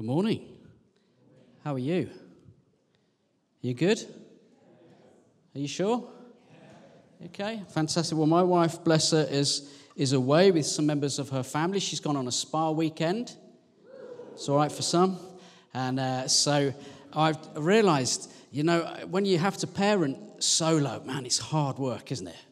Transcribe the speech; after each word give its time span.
Good 0.00 0.06
morning. 0.06 0.40
How 1.62 1.74
are 1.74 1.78
you? 1.78 2.08
You 3.60 3.74
good? 3.74 3.98
Are 5.54 5.58
you 5.58 5.68
sure? 5.68 6.10
Okay, 7.26 7.62
fantastic. 7.68 8.16
Well, 8.16 8.26
my 8.26 8.42
wife, 8.42 8.82
bless 8.82 9.10
her, 9.10 9.28
is, 9.30 9.70
is 9.96 10.14
away 10.14 10.52
with 10.52 10.64
some 10.64 10.86
members 10.86 11.18
of 11.18 11.28
her 11.28 11.42
family. 11.42 11.80
She's 11.80 12.00
gone 12.00 12.16
on 12.16 12.26
a 12.28 12.32
spa 12.32 12.70
weekend. 12.70 13.36
It's 14.32 14.48
all 14.48 14.56
right 14.56 14.72
for 14.72 14.80
some. 14.80 15.18
And 15.74 16.00
uh, 16.00 16.28
so 16.28 16.72
I've 17.12 17.36
realized, 17.54 18.32
you 18.50 18.62
know, 18.62 18.84
when 19.10 19.26
you 19.26 19.36
have 19.36 19.58
to 19.58 19.66
parent 19.66 20.42
solo, 20.42 21.02
man, 21.04 21.26
it's 21.26 21.38
hard 21.38 21.78
work, 21.78 22.10
isn't 22.10 22.28
it? 22.28 22.42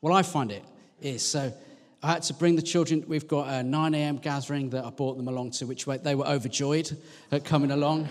Well, 0.00 0.12
I 0.12 0.22
find 0.24 0.50
it 0.50 0.64
is. 1.00 1.22
So 1.22 1.52
I 2.00 2.12
had 2.12 2.22
to 2.24 2.34
bring 2.34 2.54
the 2.54 2.62
children. 2.62 3.04
We've 3.08 3.26
got 3.26 3.48
a 3.48 3.62
9 3.62 3.94
a.m. 3.94 4.18
gathering 4.18 4.70
that 4.70 4.84
I 4.84 4.90
brought 4.90 5.16
them 5.16 5.26
along 5.26 5.50
to, 5.52 5.66
which 5.66 5.84
they 5.84 6.14
were 6.14 6.26
overjoyed 6.26 6.96
at 7.32 7.44
coming 7.44 7.72
along. 7.72 8.08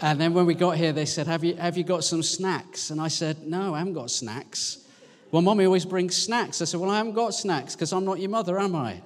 And 0.00 0.18
then 0.18 0.32
when 0.32 0.46
we 0.46 0.54
got 0.54 0.78
here, 0.78 0.92
they 0.92 1.04
said, 1.04 1.26
have 1.26 1.44
you, 1.44 1.54
have 1.56 1.76
you 1.76 1.84
got 1.84 2.04
some 2.04 2.22
snacks? 2.22 2.88
And 2.90 3.00
I 3.00 3.08
said, 3.08 3.46
No, 3.46 3.74
I 3.74 3.78
haven't 3.78 3.94
got 3.94 4.10
snacks. 4.10 4.78
Well, 5.30 5.42
mommy 5.42 5.66
always 5.66 5.84
brings 5.84 6.16
snacks. 6.16 6.62
I 6.62 6.64
said, 6.64 6.80
Well, 6.80 6.90
I 6.90 6.96
haven't 6.96 7.12
got 7.12 7.34
snacks 7.34 7.74
because 7.74 7.92
I'm 7.92 8.04
not 8.04 8.18
your 8.18 8.30
mother, 8.30 8.58
am 8.58 8.74
I? 8.74 9.02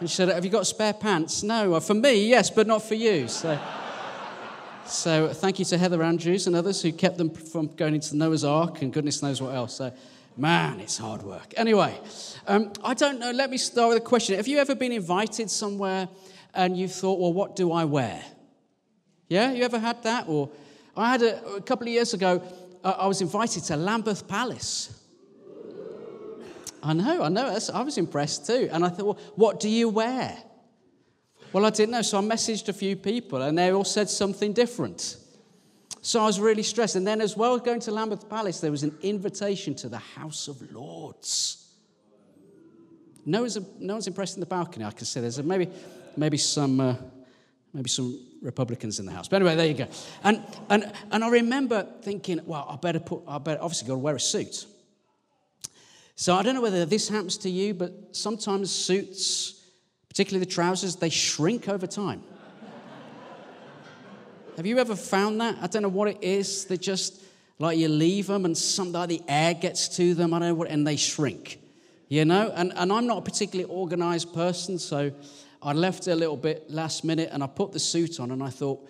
And 0.00 0.10
she 0.10 0.16
said, 0.16 0.28
Have 0.28 0.44
you 0.44 0.50
got 0.50 0.66
spare 0.66 0.92
pants? 0.92 1.42
No. 1.42 1.80
For 1.80 1.94
me, 1.94 2.28
yes, 2.28 2.50
but 2.50 2.66
not 2.66 2.82
for 2.82 2.94
you. 2.94 3.26
So, 3.28 3.58
so 4.84 5.28
thank 5.28 5.58
you 5.58 5.64
to 5.66 5.78
Heather 5.78 6.02
Andrews 6.02 6.46
and 6.46 6.56
others 6.56 6.82
who 6.82 6.92
kept 6.92 7.16
them 7.16 7.30
from 7.30 7.68
going 7.68 7.94
into 7.94 8.10
the 8.10 8.16
Noah's 8.16 8.44
Ark 8.44 8.82
and 8.82 8.92
goodness 8.92 9.22
knows 9.22 9.40
what 9.40 9.54
else. 9.54 9.76
So, 9.76 9.92
man, 10.36 10.80
it's 10.80 10.98
hard 10.98 11.22
work. 11.22 11.54
Anyway, 11.56 11.98
um, 12.46 12.72
I 12.84 12.94
don't 12.94 13.18
know. 13.18 13.30
Let 13.30 13.50
me 13.50 13.58
start 13.58 13.90
with 13.90 13.98
a 13.98 14.04
question. 14.04 14.36
Have 14.36 14.48
you 14.48 14.58
ever 14.58 14.74
been 14.74 14.92
invited 14.92 15.50
somewhere 15.50 16.08
and 16.54 16.76
you 16.76 16.88
thought, 16.88 17.18
Well, 17.18 17.32
what 17.32 17.56
do 17.56 17.72
I 17.72 17.84
wear? 17.84 18.22
Yeah, 19.28 19.52
you 19.52 19.64
ever 19.64 19.78
had 19.78 20.02
that? 20.02 20.28
Or 20.28 20.50
I 20.96 21.10
had 21.10 21.22
a, 21.22 21.44
a 21.54 21.60
couple 21.62 21.86
of 21.86 21.92
years 21.92 22.14
ago, 22.14 22.42
uh, 22.84 22.94
I 22.98 23.06
was 23.06 23.20
invited 23.20 23.64
to 23.64 23.76
Lambeth 23.76 24.28
Palace. 24.28 24.98
I 26.82 26.92
know, 26.94 27.22
I 27.22 27.28
know. 27.28 27.58
I 27.72 27.82
was 27.82 27.96
impressed 27.96 28.46
too. 28.46 28.68
And 28.72 28.84
I 28.84 28.88
thought, 28.88 29.04
well, 29.06 29.18
what 29.36 29.60
do 29.60 29.68
you 29.68 29.88
wear? 29.88 30.36
Well, 31.52 31.64
I 31.64 31.70
didn't 31.70 31.92
know. 31.92 32.02
So 32.02 32.18
I 32.18 32.22
messaged 32.22 32.68
a 32.68 32.72
few 32.72 32.96
people 32.96 33.40
and 33.42 33.56
they 33.56 33.70
all 33.70 33.84
said 33.84 34.10
something 34.10 34.52
different. 34.52 35.16
So 36.04 36.20
I 36.20 36.26
was 36.26 36.40
really 36.40 36.64
stressed. 36.64 36.96
And 36.96 37.06
then, 37.06 37.20
as 37.20 37.36
well 37.36 37.54
as 37.54 37.62
going 37.62 37.80
to 37.80 37.92
Lambeth 37.92 38.28
Palace, 38.28 38.60
there 38.60 38.72
was 38.72 38.82
an 38.82 38.98
invitation 39.02 39.74
to 39.76 39.88
the 39.88 39.98
House 39.98 40.48
of 40.48 40.72
Lords. 40.72 41.64
No 43.24 43.42
one's, 43.42 43.56
no 43.78 43.94
one's 43.94 44.08
impressed 44.08 44.36
in 44.36 44.40
the 44.40 44.46
balcony, 44.46 44.84
I 44.84 44.90
can 44.90 45.06
say. 45.06 45.20
There's 45.20 45.38
a, 45.38 45.44
maybe, 45.44 45.68
maybe, 46.16 46.38
some, 46.38 46.80
uh, 46.80 46.96
maybe 47.72 47.88
some 47.88 48.20
Republicans 48.42 48.98
in 48.98 49.06
the 49.06 49.12
House. 49.12 49.28
But 49.28 49.36
anyway, 49.36 49.54
there 49.54 49.66
you 49.66 49.74
go. 49.74 49.86
And, 50.24 50.42
and, 50.68 50.92
and 51.12 51.22
I 51.22 51.28
remember 51.28 51.86
thinking, 52.02 52.40
well, 52.46 52.66
I 52.68 52.74
better 52.76 52.98
put, 52.98 53.22
I 53.28 53.38
better 53.38 53.62
obviously 53.62 53.86
got 53.86 53.94
to 53.94 53.98
wear 53.98 54.16
a 54.16 54.20
suit. 54.20 54.66
So 56.16 56.34
I 56.34 56.42
don't 56.42 56.56
know 56.56 56.62
whether 56.62 56.84
this 56.84 57.08
happens 57.08 57.36
to 57.38 57.48
you, 57.48 57.74
but 57.74 57.92
sometimes 58.10 58.72
suits, 58.72 59.62
particularly 60.08 60.44
the 60.44 60.50
trousers, 60.50 60.96
they 60.96 61.10
shrink 61.10 61.68
over 61.68 61.86
time. 61.86 62.24
Have 64.56 64.66
you 64.66 64.78
ever 64.78 64.94
found 64.94 65.40
that? 65.40 65.56
I 65.62 65.66
don't 65.66 65.82
know 65.82 65.88
what 65.88 66.08
it 66.08 66.18
is. 66.22 66.66
They 66.66 66.76
just, 66.76 67.22
like 67.58 67.78
you 67.78 67.88
leave 67.88 68.26
them 68.26 68.44
and 68.44 68.56
some, 68.56 68.92
like 68.92 69.08
the 69.08 69.22
air 69.26 69.54
gets 69.54 69.88
to 69.96 70.14
them, 70.14 70.34
I 70.34 70.40
don't 70.40 70.48
know 70.48 70.54
what, 70.54 70.68
and 70.68 70.86
they 70.86 70.96
shrink. 70.96 71.58
You 72.08 72.26
know? 72.26 72.52
And, 72.54 72.72
and 72.76 72.92
I'm 72.92 73.06
not 73.06 73.18
a 73.18 73.22
particularly 73.22 73.72
organized 73.72 74.34
person, 74.34 74.78
so 74.78 75.10
I 75.62 75.72
left 75.72 76.06
a 76.06 76.14
little 76.14 76.36
bit 76.36 76.70
last 76.70 77.02
minute 77.04 77.30
and 77.32 77.42
I 77.42 77.46
put 77.46 77.72
the 77.72 77.78
suit 77.78 78.20
on 78.20 78.30
and 78.30 78.42
I 78.42 78.50
thought, 78.50 78.86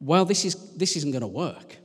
well, 0.00 0.24
this, 0.24 0.44
is, 0.44 0.76
this 0.76 0.96
isn't 0.96 1.12
going 1.12 1.22
to 1.22 1.28
work. 1.28 1.76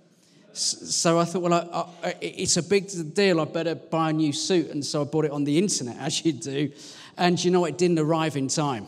So 0.52 1.20
I 1.20 1.26
thought, 1.26 1.42
well, 1.44 1.54
I, 1.54 2.08
I, 2.08 2.16
it's 2.20 2.58
a 2.58 2.64
big 2.64 2.90
deal. 3.14 3.40
I 3.40 3.46
better 3.46 3.76
buy 3.76 4.10
a 4.10 4.14
new 4.14 4.34
suit. 4.34 4.72
And 4.72 4.84
so 4.84 5.02
I 5.02 5.06
bought 5.06 5.26
it 5.26 5.32
on 5.32 5.44
the 5.44 5.58
internet, 5.58 5.98
as 6.00 6.26
you 6.26 6.34
do. 6.34 6.72
And 7.16 7.42
you 7.44 7.52
know, 7.52 7.66
it 7.66 7.78
didn't 7.78 8.00
arrive 8.00 8.36
in 8.36 8.48
time. 8.48 8.88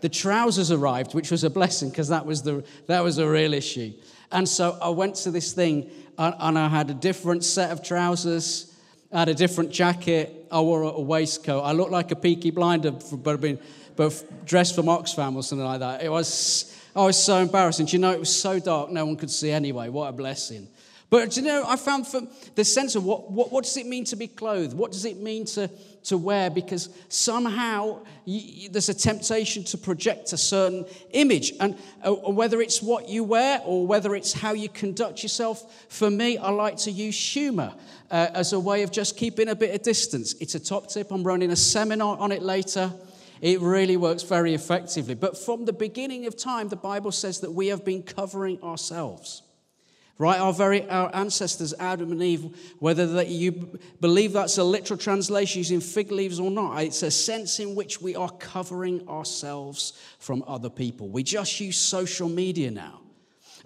The 0.00 0.08
trousers 0.08 0.70
arrived, 0.70 1.14
which 1.14 1.30
was 1.30 1.44
a 1.44 1.50
blessing 1.50 1.90
because 1.90 2.08
that, 2.08 2.26
was 2.26 2.42
the, 2.42 2.64
that 2.86 3.02
was 3.02 3.18
a 3.18 3.28
real 3.28 3.54
issue. 3.54 3.92
And 4.30 4.48
so 4.48 4.78
I 4.80 4.90
went 4.90 5.14
to 5.16 5.30
this 5.30 5.52
thing 5.52 5.90
and, 6.18 6.34
and 6.38 6.58
I 6.58 6.68
had 6.68 6.90
a 6.90 6.94
different 6.94 7.44
set 7.44 7.70
of 7.70 7.82
trousers, 7.82 8.72
I 9.12 9.20
had 9.20 9.28
a 9.28 9.34
different 9.34 9.70
jacket, 9.70 10.46
I 10.50 10.60
wore 10.60 10.82
a 10.82 11.00
waistcoat. 11.00 11.64
I 11.64 11.72
looked 11.72 11.92
like 11.92 12.10
a 12.10 12.16
peaky 12.16 12.50
blinder, 12.50 12.90
but 12.90 13.40
being 13.40 13.58
but 13.96 14.44
dressed 14.44 14.74
from 14.74 14.86
Oxfam 14.86 15.36
or 15.36 15.42
something 15.42 15.66
like 15.66 15.80
that. 15.80 16.02
It 16.02 16.10
was, 16.10 16.76
I 16.94 17.04
was 17.04 17.22
so 17.22 17.38
embarrassing. 17.38 17.86
Do 17.86 17.96
you 17.96 17.98
know, 17.98 18.12
it 18.12 18.20
was 18.20 18.34
so 18.34 18.58
dark, 18.58 18.90
no 18.90 19.06
one 19.06 19.16
could 19.16 19.30
see 19.30 19.50
anyway. 19.50 19.88
What 19.88 20.08
a 20.08 20.12
blessing. 20.12 20.68
But 21.08 21.36
you 21.36 21.42
know, 21.42 21.64
I 21.66 21.76
found 21.76 22.06
for 22.06 22.22
the 22.56 22.64
sense 22.64 22.96
of 22.96 23.04
what, 23.04 23.30
what, 23.30 23.52
what 23.52 23.62
does 23.62 23.76
it 23.76 23.86
mean 23.86 24.04
to 24.06 24.16
be 24.16 24.26
clothed? 24.26 24.74
What 24.74 24.90
does 24.90 25.04
it 25.04 25.18
mean 25.18 25.44
to, 25.46 25.70
to 26.04 26.18
wear? 26.18 26.50
Because 26.50 26.88
somehow 27.08 28.04
you, 28.24 28.68
there's 28.70 28.88
a 28.88 28.94
temptation 28.94 29.62
to 29.64 29.78
project 29.78 30.32
a 30.32 30.36
certain 30.36 30.84
image. 31.12 31.52
And 31.60 31.76
uh, 32.02 32.12
whether 32.12 32.60
it's 32.60 32.82
what 32.82 33.08
you 33.08 33.22
wear 33.22 33.60
or 33.64 33.86
whether 33.86 34.16
it's 34.16 34.32
how 34.32 34.52
you 34.52 34.68
conduct 34.68 35.22
yourself, 35.22 35.86
for 35.88 36.10
me, 36.10 36.38
I 36.38 36.50
like 36.50 36.76
to 36.78 36.90
use 36.90 37.16
humor 37.16 37.72
uh, 38.10 38.28
as 38.34 38.52
a 38.52 38.58
way 38.58 38.82
of 38.82 38.90
just 38.90 39.16
keeping 39.16 39.48
a 39.48 39.54
bit 39.54 39.72
of 39.72 39.82
distance. 39.82 40.34
It's 40.40 40.56
a 40.56 40.60
top 40.60 40.88
tip. 40.88 41.12
I'm 41.12 41.22
running 41.22 41.52
a 41.52 41.56
seminar 41.56 42.18
on 42.18 42.32
it 42.32 42.42
later. 42.42 42.92
It 43.40 43.60
really 43.60 43.96
works 43.96 44.24
very 44.24 44.54
effectively. 44.54 45.14
But 45.14 45.38
from 45.38 45.66
the 45.66 45.72
beginning 45.72 46.26
of 46.26 46.36
time, 46.36 46.68
the 46.68 46.74
Bible 46.74 47.12
says 47.12 47.40
that 47.40 47.52
we 47.52 47.68
have 47.68 47.84
been 47.84 48.02
covering 48.02 48.60
ourselves. 48.60 49.42
Right? 50.18 50.40
Our 50.40 50.52
very 50.52 50.88
our 50.88 51.14
ancestors, 51.14 51.74
Adam 51.78 52.10
and 52.10 52.22
Eve, 52.22 52.74
whether 52.78 53.06
that 53.14 53.28
you 53.28 53.78
believe 54.00 54.32
that's 54.32 54.56
a 54.56 54.64
literal 54.64 54.98
translation 54.98 55.58
using 55.58 55.80
fig 55.80 56.10
leaves 56.10 56.40
or 56.40 56.50
not, 56.50 56.78
it's 56.78 57.02
a 57.02 57.10
sense 57.10 57.60
in 57.60 57.74
which 57.74 58.00
we 58.00 58.16
are 58.16 58.30
covering 58.30 59.06
ourselves 59.08 59.92
from 60.18 60.42
other 60.46 60.70
people. 60.70 61.10
We 61.10 61.22
just 61.22 61.60
use 61.60 61.76
social 61.76 62.30
media 62.30 62.70
now. 62.70 63.00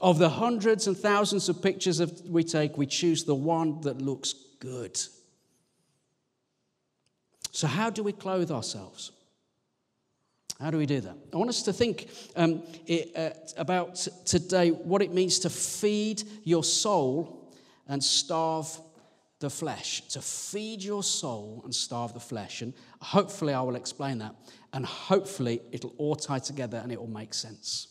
Of 0.01 0.19
the 0.19 0.31
hundreds 0.31 0.87
and 0.87 0.97
thousands 0.97 1.49
of 1.49 1.63
pictures 1.63 1.99
that 1.99 2.27
we 2.27 2.43
take, 2.43 2.79
we 2.79 2.87
choose 2.87 3.25
the 3.25 3.35
one 3.35 3.83
that 3.83 4.01
looks 4.01 4.35
good. 4.59 4.99
So, 7.53 7.67
how 7.67 7.91
do 7.91 8.03
we 8.03 8.13
clothe 8.13 8.51
ourselves? 8.51 9.13
How 10.61 10.71
do 10.71 10.77
we 10.77 10.87
do 10.87 11.01
that? 11.01 11.17
I 11.33 11.37
want 11.37 11.49
us 11.49 11.63
to 11.63 11.73
think 11.73 12.09
um, 12.37 12.63
it, 12.87 13.17
uh, 13.17 13.31
about 13.57 13.95
today 14.27 14.71
what 14.71 15.01
it 15.01 15.13
means 15.13 15.39
to 15.41 15.51
feed 15.51 16.23
your 16.45 16.63
soul 16.63 17.55
and 17.89 18.05
starve 18.05 18.69
the 19.39 19.49
flesh. 19.49 20.03
To 20.09 20.21
feed 20.21 20.83
your 20.83 21.03
soul 21.03 21.63
and 21.65 21.75
starve 21.75 22.13
the 22.13 22.21
flesh. 22.21 22.61
And 22.61 22.75
hopefully, 23.01 23.55
I 23.55 23.63
will 23.63 23.77
explain 23.77 24.19
that. 24.19 24.35
And 24.75 24.85
hopefully, 24.85 25.63
it'll 25.73 25.95
all 25.97 26.15
tie 26.15 26.39
together 26.39 26.79
and 26.83 26.93
it 26.93 27.01
will 27.01 27.09
make 27.09 27.33
sense. 27.33 27.89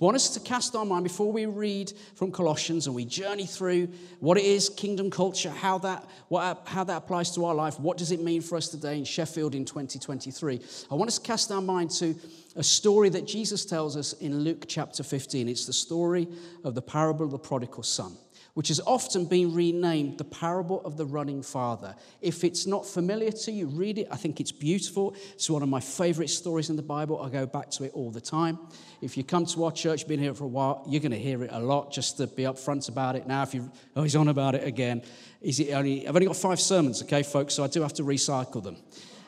I 0.00 0.04
want 0.04 0.16
us 0.16 0.30
to 0.30 0.40
cast 0.40 0.74
our 0.74 0.84
mind 0.84 1.04
before 1.04 1.30
we 1.30 1.46
read 1.46 1.92
from 2.14 2.32
Colossians 2.32 2.86
and 2.86 2.96
we 2.96 3.04
journey 3.04 3.46
through 3.46 3.88
what 4.20 4.38
it 4.38 4.44
is, 4.44 4.68
kingdom 4.68 5.10
culture, 5.10 5.50
how 5.50 5.78
that, 5.78 6.08
what, 6.28 6.62
how 6.66 6.84
that 6.84 6.96
applies 6.96 7.30
to 7.34 7.44
our 7.44 7.54
life, 7.54 7.78
what 7.78 7.98
does 7.98 8.10
it 8.10 8.20
mean 8.20 8.40
for 8.40 8.56
us 8.56 8.68
today 8.68 8.96
in 8.96 9.04
Sheffield 9.04 9.54
in 9.54 9.64
2023. 9.64 10.60
I 10.90 10.94
want 10.94 11.08
us 11.08 11.18
to 11.18 11.26
cast 11.26 11.52
our 11.52 11.60
mind 11.60 11.90
to 11.92 12.14
a 12.56 12.62
story 12.62 13.08
that 13.10 13.26
Jesus 13.26 13.64
tells 13.64 13.96
us 13.96 14.12
in 14.14 14.40
Luke 14.40 14.64
chapter 14.66 15.02
15. 15.02 15.48
It's 15.48 15.66
the 15.66 15.72
story 15.72 16.28
of 16.64 16.74
the 16.74 16.82
parable 16.82 17.24
of 17.24 17.30
the 17.30 17.38
prodigal 17.38 17.82
son 17.82 18.16
which 18.54 18.68
has 18.68 18.80
often 18.86 19.24
been 19.24 19.54
renamed 19.54 20.18
the 20.18 20.24
parable 20.24 20.82
of 20.82 20.96
the 20.96 21.06
running 21.06 21.42
father. 21.42 21.94
If 22.20 22.44
it's 22.44 22.66
not 22.66 22.86
familiar 22.86 23.32
to 23.32 23.52
you, 23.52 23.66
read 23.66 23.98
it. 23.98 24.08
I 24.10 24.16
think 24.16 24.40
it's 24.40 24.52
beautiful. 24.52 25.14
It's 25.32 25.48
one 25.48 25.62
of 25.62 25.68
my 25.68 25.80
favorite 25.80 26.28
stories 26.28 26.68
in 26.68 26.76
the 26.76 26.82
Bible. 26.82 27.20
I 27.22 27.30
go 27.30 27.46
back 27.46 27.70
to 27.72 27.84
it 27.84 27.92
all 27.94 28.10
the 28.10 28.20
time. 28.20 28.58
If 29.00 29.16
you 29.16 29.24
come 29.24 29.46
to 29.46 29.64
our 29.64 29.72
church, 29.72 30.06
been 30.06 30.20
here 30.20 30.34
for 30.34 30.44
a 30.44 30.48
while, 30.48 30.84
you're 30.86 31.00
going 31.00 31.12
to 31.12 31.18
hear 31.18 31.42
it 31.42 31.50
a 31.52 31.60
lot 31.60 31.92
just 31.92 32.18
to 32.18 32.26
be 32.26 32.42
upfront 32.42 32.88
about 32.88 33.16
it. 33.16 33.26
Now, 33.26 33.42
if 33.42 33.54
you, 33.54 33.70
oh, 33.96 34.02
he's 34.02 34.16
on 34.16 34.28
about 34.28 34.54
it 34.54 34.66
again. 34.66 35.02
Is 35.40 35.58
it 35.58 35.72
only, 35.72 36.06
I've 36.06 36.14
only 36.14 36.26
got 36.26 36.36
five 36.36 36.60
sermons, 36.60 37.02
okay, 37.02 37.22
folks, 37.22 37.54
so 37.54 37.64
I 37.64 37.68
do 37.68 37.80
have 37.82 37.94
to 37.94 38.02
recycle 38.02 38.62
them. 38.62 38.76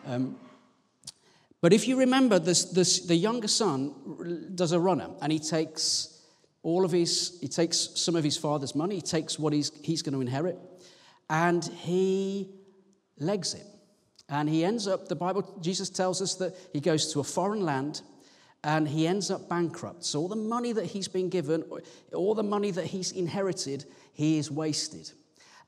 Um, 0.06 0.36
but 1.62 1.72
if 1.72 1.88
you 1.88 1.98
remember, 1.98 2.38
this, 2.38 2.66
this, 2.66 3.06
the 3.06 3.16
younger 3.16 3.48
son 3.48 4.52
does 4.54 4.72
a 4.72 4.78
runner 4.78 5.08
and 5.22 5.32
he 5.32 5.38
takes 5.38 6.13
all 6.64 6.84
of 6.84 6.90
his, 6.90 7.38
he 7.40 7.46
takes 7.46 7.90
some 7.94 8.16
of 8.16 8.24
his 8.24 8.36
father's 8.36 8.74
money, 8.74 8.96
he 8.96 9.02
takes 9.02 9.38
what 9.38 9.52
he's, 9.52 9.70
he's 9.82 10.02
going 10.02 10.14
to 10.14 10.20
inherit, 10.20 10.58
and 11.30 11.62
he 11.64 12.48
legs 13.18 13.54
it. 13.54 13.66
And 14.28 14.48
he 14.48 14.64
ends 14.64 14.88
up, 14.88 15.06
the 15.06 15.14
Bible, 15.14 15.58
Jesus 15.60 15.90
tells 15.90 16.22
us 16.22 16.34
that 16.36 16.56
he 16.72 16.80
goes 16.80 17.12
to 17.12 17.20
a 17.20 17.24
foreign 17.24 17.60
land 17.60 18.00
and 18.64 18.88
he 18.88 19.06
ends 19.06 19.30
up 19.30 19.46
bankrupt. 19.50 20.02
So 20.04 20.20
all 20.20 20.28
the 20.28 20.36
money 20.36 20.72
that 20.72 20.86
he's 20.86 21.06
been 21.06 21.28
given, 21.28 21.62
all 22.14 22.34
the 22.34 22.42
money 22.42 22.70
that 22.70 22.86
he's 22.86 23.12
inherited, 23.12 23.84
he 24.14 24.38
is 24.38 24.50
wasted. 24.50 25.12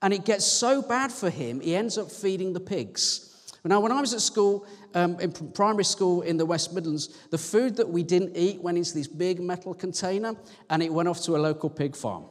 And 0.00 0.14
it 0.14 0.25
gets 0.25 0.46
so 0.46 0.81
bad 0.81 1.12
for 1.12 1.28
him, 1.28 1.60
he 1.60 1.76
ends 1.76 1.99
up 1.99 2.10
feeding 2.10 2.54
the 2.54 2.60
pigs. 2.60 3.35
Now, 3.68 3.80
when 3.80 3.92
I 3.92 4.00
was 4.00 4.14
at 4.14 4.20
school, 4.20 4.66
um, 4.94 5.18
in 5.20 5.32
primary 5.32 5.84
school 5.84 6.22
in 6.22 6.36
the 6.36 6.46
West 6.46 6.72
Midlands, 6.72 7.08
the 7.30 7.38
food 7.38 7.76
that 7.76 7.88
we 7.88 8.02
didn't 8.02 8.36
eat 8.36 8.60
went 8.60 8.78
into 8.78 8.94
this 8.94 9.08
big 9.08 9.40
metal 9.40 9.74
container 9.74 10.36
and 10.70 10.82
it 10.82 10.92
went 10.92 11.08
off 11.08 11.22
to 11.22 11.36
a 11.36 11.38
local 11.38 11.70
pig 11.70 11.96
farm. 11.96 12.24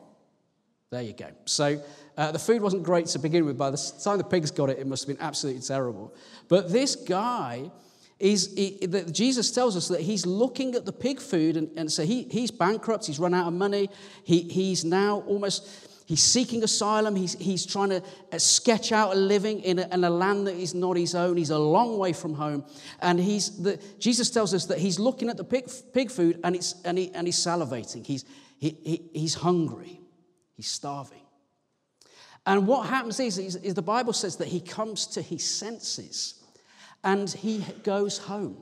There 0.91 1.01
you 1.01 1.13
go. 1.13 1.27
So 1.45 1.81
uh, 2.17 2.31
the 2.31 2.39
food 2.39 2.61
wasn't 2.61 2.83
great 2.83 3.07
to 3.07 3.19
begin 3.19 3.45
with. 3.45 3.57
By 3.57 3.71
the 3.71 3.93
time 4.03 4.17
the 4.17 4.23
pigs 4.23 4.51
got 4.51 4.69
it, 4.69 4.79
it 4.79 4.87
must 4.87 5.07
have 5.07 5.17
been 5.17 5.25
absolutely 5.25 5.61
terrible. 5.61 6.13
But 6.47 6.71
this 6.71 6.95
guy 6.95 7.71
is 8.19 8.53
he, 8.55 8.79
Jesus 9.11 9.51
tells 9.51 9.75
us 9.75 9.89
that 9.89 10.01
he's 10.01 10.25
looking 10.25 10.75
at 10.75 10.85
the 10.85 10.93
pig 10.93 11.19
food 11.19 11.57
and, 11.57 11.69
and 11.77 11.91
so 11.91 12.03
he, 12.03 12.23
he's 12.31 12.49
bankrupt, 12.49 13.05
he's 13.05 13.19
run 13.19 13.33
out 13.33 13.47
of 13.47 13.53
money, 13.53 13.89
he, 14.23 14.41
he's 14.43 14.85
now 14.85 15.23
almost 15.27 15.67
he's 16.05 16.21
seeking 16.23 16.63
asylum, 16.63 17.15
he's, 17.15 17.33
he's 17.33 17.65
trying 17.65 17.89
to 17.89 18.03
uh, 18.31 18.37
sketch 18.37 18.91
out 18.91 19.13
a 19.13 19.15
living 19.15 19.61
in 19.61 19.79
a, 19.79 19.93
in 19.93 20.03
a 20.03 20.09
land 20.09 20.47
that 20.47 20.55
is 20.55 20.73
not 20.73 20.95
his 20.95 21.15
own, 21.15 21.35
he's 21.35 21.49
a 21.49 21.59
long 21.59 21.97
way 21.97 22.13
from 22.13 22.33
home. 22.33 22.63
And 23.01 23.19
he's 23.19 23.61
the, 23.61 23.81
Jesus 23.99 24.29
tells 24.29 24.53
us 24.53 24.65
that 24.65 24.77
he's 24.77 24.99
looking 24.99 25.29
at 25.29 25.37
the 25.37 25.43
pig, 25.43 25.69
pig 25.93 26.11
food 26.11 26.39
and, 26.43 26.55
it's, 26.55 26.75
and, 26.85 26.97
he, 26.97 27.11
and 27.13 27.27
he's 27.27 27.37
salivating, 27.37 28.05
he's, 28.05 28.23
he, 28.57 28.77
he, 28.83 29.09
he's 29.13 29.33
hungry, 29.33 29.99
he's 30.55 30.67
starving. 30.67 31.21
And 32.45 32.67
what 32.67 32.87
happens 32.87 33.19
is, 33.19 33.39
is, 33.39 33.55
is 33.55 33.73
the 33.73 33.81
Bible 33.81 34.13
says 34.13 34.37
that 34.37 34.47
he 34.47 34.59
comes 34.59 35.07
to 35.07 35.21
his 35.21 35.43
senses 35.43 36.43
and 37.03 37.29
he 37.29 37.65
goes 37.83 38.19
home. 38.19 38.57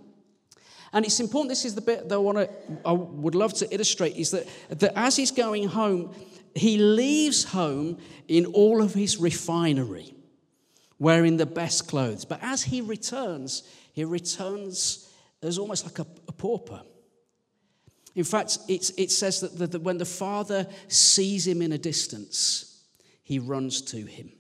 And 0.94 1.04
it's 1.06 1.20
important, 1.20 1.50
this 1.50 1.66
is 1.66 1.74
the 1.74 1.82
bit 1.82 2.08
that 2.08 2.16
I, 2.16 2.20
want 2.20 2.38
to, 2.38 2.50
I 2.86 2.92
would 2.92 3.34
love 3.34 3.54
to 3.56 3.74
illustrate, 3.74 4.16
is 4.16 4.32
that, 4.32 4.48
that 4.70 4.94
as 4.96 5.16
he's 5.16 5.32
going 5.32 5.68
home, 5.68 6.14
he 6.56 6.78
leaves 6.78 7.44
home 7.44 7.98
in 8.28 8.46
all 8.48 8.82
of 8.82 8.94
his 8.94 9.18
refinery, 9.18 10.14
wearing 11.00 11.38
the 11.38 11.46
best 11.46 11.88
clothes. 11.88 12.26
But 12.26 12.40
as 12.42 12.64
he 12.64 12.82
returns, 12.82 13.64
he 13.94 14.04
returns 14.04 15.10
as 15.42 15.58
almost 15.58 15.86
like 15.86 16.00
a, 16.00 16.08
a 16.28 16.32
pauper. 16.32 16.82
In 18.16 18.24
fact, 18.24 18.60
it 18.68 19.12
says 19.12 19.40
that, 19.42 19.58
that, 19.58 19.72
that 19.72 19.82
when 19.82 19.98
the 19.98 20.06
father 20.06 20.68
sees 20.88 21.48
him 21.48 21.62
in 21.62 21.72
a 21.72 21.78
distance, 21.78 22.84
he 23.24 23.40
runs 23.40 23.82
to 23.82 23.98
him. 24.06 24.32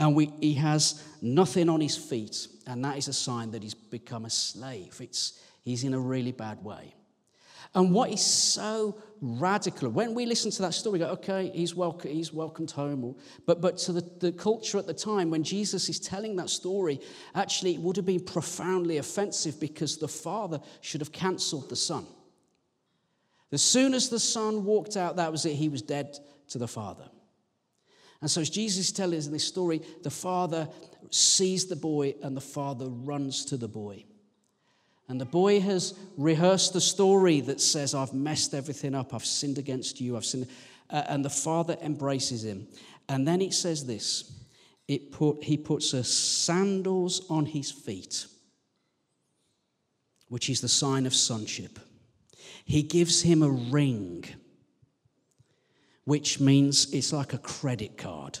And 0.00 0.16
we, 0.16 0.32
he 0.40 0.54
has 0.54 1.04
nothing 1.22 1.68
on 1.68 1.80
his 1.80 1.96
feet, 1.96 2.48
and 2.66 2.84
that 2.84 2.96
is 2.96 3.06
a 3.06 3.12
sign 3.12 3.50
that 3.52 3.62
he's 3.62 3.74
become 3.74 4.24
a 4.24 4.30
slave. 4.30 4.96
It's, 5.00 5.38
he's 5.62 5.84
in 5.84 5.94
a 5.94 6.00
really 6.00 6.32
bad 6.32 6.64
way. 6.64 6.94
And 7.74 7.92
what 7.92 8.10
is 8.10 8.20
so 8.20 9.00
radical, 9.20 9.90
when 9.90 10.14
we 10.14 10.26
listen 10.26 10.50
to 10.50 10.62
that 10.62 10.74
story, 10.74 10.94
we 10.94 10.98
go, 10.98 11.10
okay, 11.12 11.50
he's, 11.54 11.74
welcome, 11.74 12.10
he's 12.10 12.32
welcomed 12.32 12.72
home. 12.72 13.14
But, 13.46 13.60
but 13.60 13.78
to 13.78 13.92
the, 13.92 14.00
the 14.18 14.32
culture 14.32 14.78
at 14.78 14.86
the 14.86 14.94
time, 14.94 15.30
when 15.30 15.44
Jesus 15.44 15.88
is 15.88 16.00
telling 16.00 16.34
that 16.36 16.50
story, 16.50 17.00
actually, 17.34 17.74
it 17.74 17.80
would 17.80 17.96
have 17.96 18.06
been 18.06 18.24
profoundly 18.24 18.96
offensive 18.96 19.60
because 19.60 19.98
the 19.98 20.08
father 20.08 20.60
should 20.80 21.00
have 21.00 21.12
cancelled 21.12 21.68
the 21.68 21.76
son. 21.76 22.06
As 23.52 23.62
soon 23.62 23.94
as 23.94 24.08
the 24.08 24.20
son 24.20 24.64
walked 24.64 24.96
out, 24.96 25.16
that 25.16 25.30
was 25.30 25.44
it, 25.46 25.54
he 25.54 25.68
was 25.68 25.82
dead 25.82 26.16
to 26.48 26.58
the 26.58 26.68
father. 26.68 27.08
And 28.20 28.30
so, 28.30 28.40
as 28.40 28.50
Jesus 28.50 28.86
is 28.86 28.92
telling 28.92 29.18
us 29.18 29.26
in 29.26 29.32
this 29.32 29.46
story, 29.46 29.80
the 30.02 30.10
father 30.10 30.68
sees 31.10 31.66
the 31.66 31.76
boy 31.76 32.14
and 32.22 32.36
the 32.36 32.40
father 32.40 32.86
runs 32.86 33.44
to 33.46 33.56
the 33.56 33.68
boy. 33.68 34.04
And 35.10 35.20
the 35.20 35.26
boy 35.26 35.58
has 35.58 35.98
rehearsed 36.16 36.72
the 36.72 36.80
story 36.80 37.40
that 37.40 37.60
says, 37.60 37.96
I've 37.96 38.14
messed 38.14 38.54
everything 38.54 38.94
up, 38.94 39.12
I've 39.12 39.26
sinned 39.26 39.58
against 39.58 40.00
you, 40.00 40.16
I've 40.16 40.24
sinned. 40.24 40.46
Uh, 40.88 41.02
and 41.08 41.24
the 41.24 41.30
father 41.30 41.76
embraces 41.82 42.44
him. 42.44 42.68
And 43.08 43.26
then 43.26 43.42
it 43.42 43.52
says 43.52 43.84
this 43.84 44.32
it 44.86 45.10
put, 45.10 45.42
he 45.42 45.56
puts 45.56 45.94
a 45.94 46.04
sandals 46.04 47.26
on 47.28 47.44
his 47.46 47.72
feet, 47.72 48.26
which 50.28 50.48
is 50.48 50.60
the 50.60 50.68
sign 50.68 51.06
of 51.06 51.14
sonship. 51.14 51.80
He 52.64 52.84
gives 52.84 53.22
him 53.22 53.42
a 53.42 53.50
ring 53.50 54.24
which 56.04 56.38
means 56.38 56.92
it's 56.92 57.12
like 57.12 57.32
a 57.34 57.38
credit 57.38 57.98
card. 57.98 58.38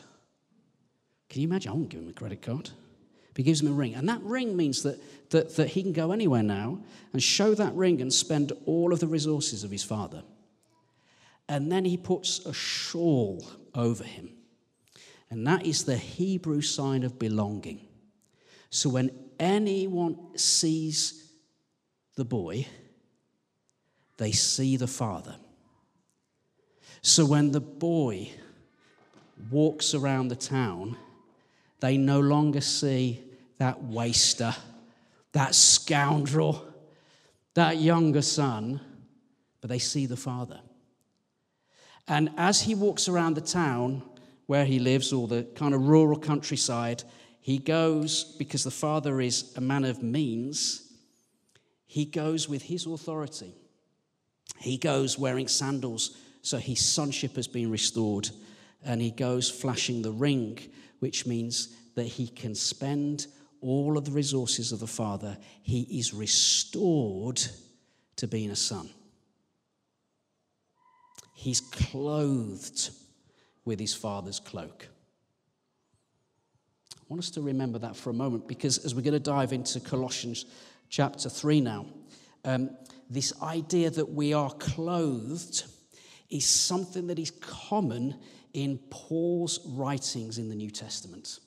Can 1.28 1.42
you 1.42 1.48
imagine? 1.48 1.72
I 1.72 1.74
won't 1.74 1.88
give 1.88 2.00
him 2.00 2.08
a 2.08 2.12
credit 2.12 2.42
card. 2.42 2.70
He 3.36 3.42
gives 3.42 3.62
him 3.62 3.68
a 3.68 3.72
ring. 3.72 3.94
And 3.94 4.08
that 4.08 4.22
ring 4.22 4.56
means 4.56 4.82
that, 4.82 5.00
that, 5.30 5.56
that 5.56 5.68
he 5.68 5.82
can 5.82 5.92
go 5.92 6.12
anywhere 6.12 6.42
now 6.42 6.80
and 7.12 7.22
show 7.22 7.54
that 7.54 7.74
ring 7.74 8.00
and 8.00 8.12
spend 8.12 8.52
all 8.66 8.92
of 8.92 9.00
the 9.00 9.06
resources 9.06 9.64
of 9.64 9.70
his 9.70 9.84
father. 9.84 10.22
And 11.48 11.70
then 11.70 11.84
he 11.84 11.96
puts 11.96 12.44
a 12.46 12.52
shawl 12.52 13.44
over 13.74 14.04
him. 14.04 14.30
And 15.30 15.46
that 15.46 15.64
is 15.64 15.84
the 15.84 15.96
Hebrew 15.96 16.60
sign 16.60 17.04
of 17.04 17.18
belonging. 17.18 17.86
So 18.70 18.90
when 18.90 19.10
anyone 19.38 20.36
sees 20.36 21.32
the 22.16 22.24
boy, 22.24 22.66
they 24.16 24.32
see 24.32 24.76
the 24.76 24.86
father. 24.86 25.36
So 27.02 27.24
when 27.24 27.52
the 27.52 27.60
boy 27.60 28.30
walks 29.50 29.94
around 29.94 30.28
the 30.28 30.36
town, 30.36 30.96
they 31.80 31.96
no 31.96 32.20
longer 32.20 32.60
see 32.60 33.22
that 33.58 33.82
waster, 33.82 34.54
that 35.32 35.54
scoundrel, 35.54 36.64
that 37.54 37.78
younger 37.78 38.22
son, 38.22 38.80
but 39.60 39.68
they 39.68 39.78
see 39.78 40.06
the 40.06 40.16
father. 40.16 40.60
And 42.08 42.30
as 42.36 42.62
he 42.62 42.74
walks 42.74 43.08
around 43.08 43.34
the 43.34 43.40
town 43.40 44.02
where 44.46 44.64
he 44.64 44.78
lives, 44.78 45.12
or 45.12 45.28
the 45.28 45.44
kind 45.54 45.74
of 45.74 45.86
rural 45.86 46.18
countryside, 46.18 47.04
he 47.40 47.58
goes, 47.58 48.24
because 48.24 48.64
the 48.64 48.70
father 48.70 49.20
is 49.20 49.52
a 49.56 49.60
man 49.60 49.84
of 49.84 50.02
means, 50.02 50.92
he 51.86 52.04
goes 52.04 52.48
with 52.48 52.62
his 52.62 52.86
authority. 52.86 53.54
He 54.58 54.76
goes 54.76 55.18
wearing 55.18 55.48
sandals 55.48 56.16
so 56.42 56.58
his 56.58 56.84
sonship 56.84 57.36
has 57.36 57.46
been 57.46 57.70
restored. 57.70 58.30
And 58.84 59.00
he 59.00 59.10
goes 59.10 59.50
flashing 59.50 60.02
the 60.02 60.12
ring, 60.12 60.58
which 61.00 61.26
means 61.26 61.76
that 61.94 62.06
he 62.06 62.28
can 62.28 62.54
spend 62.54 63.26
all 63.60 63.98
of 63.98 64.06
the 64.06 64.10
resources 64.10 64.72
of 64.72 64.80
the 64.80 64.86
Father. 64.86 65.36
He 65.62 65.82
is 65.98 66.14
restored 66.14 67.40
to 68.16 68.26
being 68.26 68.50
a 68.50 68.56
son. 68.56 68.88
He's 71.34 71.60
clothed 71.60 72.90
with 73.64 73.80
his 73.80 73.94
Father's 73.94 74.40
cloak. 74.40 74.88
I 76.94 77.02
want 77.08 77.20
us 77.24 77.30
to 77.30 77.40
remember 77.40 77.78
that 77.80 77.96
for 77.96 78.10
a 78.10 78.14
moment 78.14 78.46
because 78.46 78.78
as 78.84 78.94
we're 78.94 79.02
going 79.02 79.14
to 79.14 79.20
dive 79.20 79.52
into 79.52 79.80
Colossians 79.80 80.44
chapter 80.90 81.28
3 81.28 81.60
now, 81.60 81.86
um, 82.44 82.70
this 83.08 83.32
idea 83.42 83.90
that 83.90 84.08
we 84.08 84.32
are 84.32 84.50
clothed 84.52 85.64
is 86.30 86.46
something 86.46 87.08
that 87.08 87.18
is 87.18 87.32
common 87.32 88.16
in 88.52 88.78
Paul's 88.90 89.60
writings 89.66 90.38
in 90.38 90.48
the 90.48 90.54
New 90.54 90.70
Testament. 90.70 91.40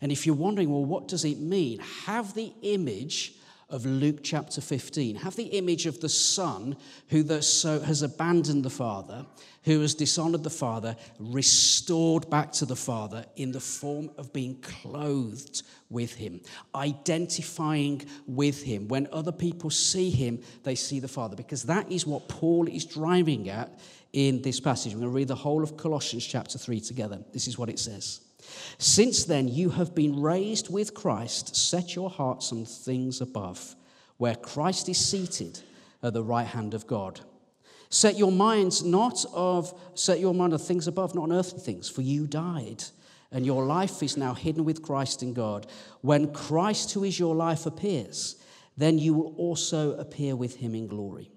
And 0.00 0.12
if 0.12 0.26
you're 0.26 0.34
wondering, 0.34 0.70
well, 0.70 0.84
what 0.84 1.08
does 1.08 1.24
it 1.24 1.38
mean? 1.38 1.78
Have 2.06 2.34
the 2.34 2.52
image 2.62 3.34
of 3.72 3.86
Luke 3.86 4.18
chapter 4.22 4.60
15. 4.60 5.16
Have 5.16 5.34
the 5.34 5.44
image 5.44 5.86
of 5.86 5.98
the 6.00 6.08
son 6.08 6.76
who 7.08 7.22
the, 7.22 7.40
so 7.40 7.80
has 7.80 8.02
abandoned 8.02 8.64
the 8.64 8.70
father, 8.70 9.24
who 9.64 9.80
has 9.80 9.94
dishonored 9.94 10.44
the 10.44 10.50
father, 10.50 10.94
restored 11.18 12.28
back 12.28 12.52
to 12.52 12.66
the 12.66 12.76
father 12.76 13.24
in 13.36 13.50
the 13.50 13.60
form 13.60 14.10
of 14.18 14.30
being 14.30 14.60
clothed 14.60 15.62
with 15.88 16.14
him, 16.14 16.42
identifying 16.74 18.04
with 18.26 18.62
him. 18.62 18.88
When 18.88 19.08
other 19.10 19.32
people 19.32 19.70
see 19.70 20.10
him, 20.10 20.42
they 20.64 20.74
see 20.74 21.00
the 21.00 21.08
father, 21.08 21.34
because 21.34 21.62
that 21.62 21.90
is 21.90 22.06
what 22.06 22.28
Paul 22.28 22.68
is 22.68 22.84
driving 22.84 23.48
at 23.48 23.80
in 24.12 24.42
this 24.42 24.60
passage. 24.60 24.92
We're 24.92 25.00
going 25.00 25.12
to 25.12 25.16
read 25.16 25.28
the 25.28 25.34
whole 25.34 25.62
of 25.62 25.76
Colossians 25.76 26.26
chapter 26.26 26.58
3 26.58 26.80
together. 26.80 27.18
This 27.32 27.46
is 27.46 27.58
what 27.58 27.68
it 27.68 27.78
says. 27.78 28.20
Since 28.78 29.24
then, 29.24 29.48
you 29.48 29.70
have 29.70 29.94
been 29.94 30.20
raised 30.20 30.72
with 30.72 30.94
Christ. 30.94 31.56
Set 31.56 31.94
your 31.94 32.10
hearts 32.10 32.52
on 32.52 32.64
things 32.64 33.20
above, 33.20 33.74
where 34.18 34.34
Christ 34.34 34.88
is 34.88 34.98
seated 34.98 35.60
at 36.02 36.12
the 36.12 36.22
right 36.22 36.46
hand 36.46 36.74
of 36.74 36.86
God. 36.86 37.20
Set 37.88 38.16
your 38.16 38.32
minds 38.32 38.82
not 38.82 39.24
of 39.34 39.78
set 39.94 40.18
your 40.18 40.34
mind 40.34 40.54
on 40.54 40.58
things 40.58 40.88
above, 40.88 41.14
not 41.14 41.24
on 41.24 41.32
earthly 41.32 41.60
things, 41.60 41.88
for 41.88 42.02
you 42.02 42.26
died, 42.26 42.82
and 43.30 43.44
your 43.44 43.64
life 43.64 44.02
is 44.02 44.16
now 44.16 44.34
hidden 44.34 44.64
with 44.64 44.82
Christ 44.82 45.22
in 45.22 45.34
God. 45.34 45.66
When 46.00 46.32
Christ, 46.32 46.92
who 46.92 47.04
is 47.04 47.18
your 47.18 47.34
life, 47.34 47.66
appears, 47.66 48.36
then 48.76 48.98
you 48.98 49.14
will 49.14 49.34
also 49.36 49.94
appear 49.96 50.34
with 50.36 50.56
him 50.56 50.74
in 50.74 50.86
glory. 50.86 51.31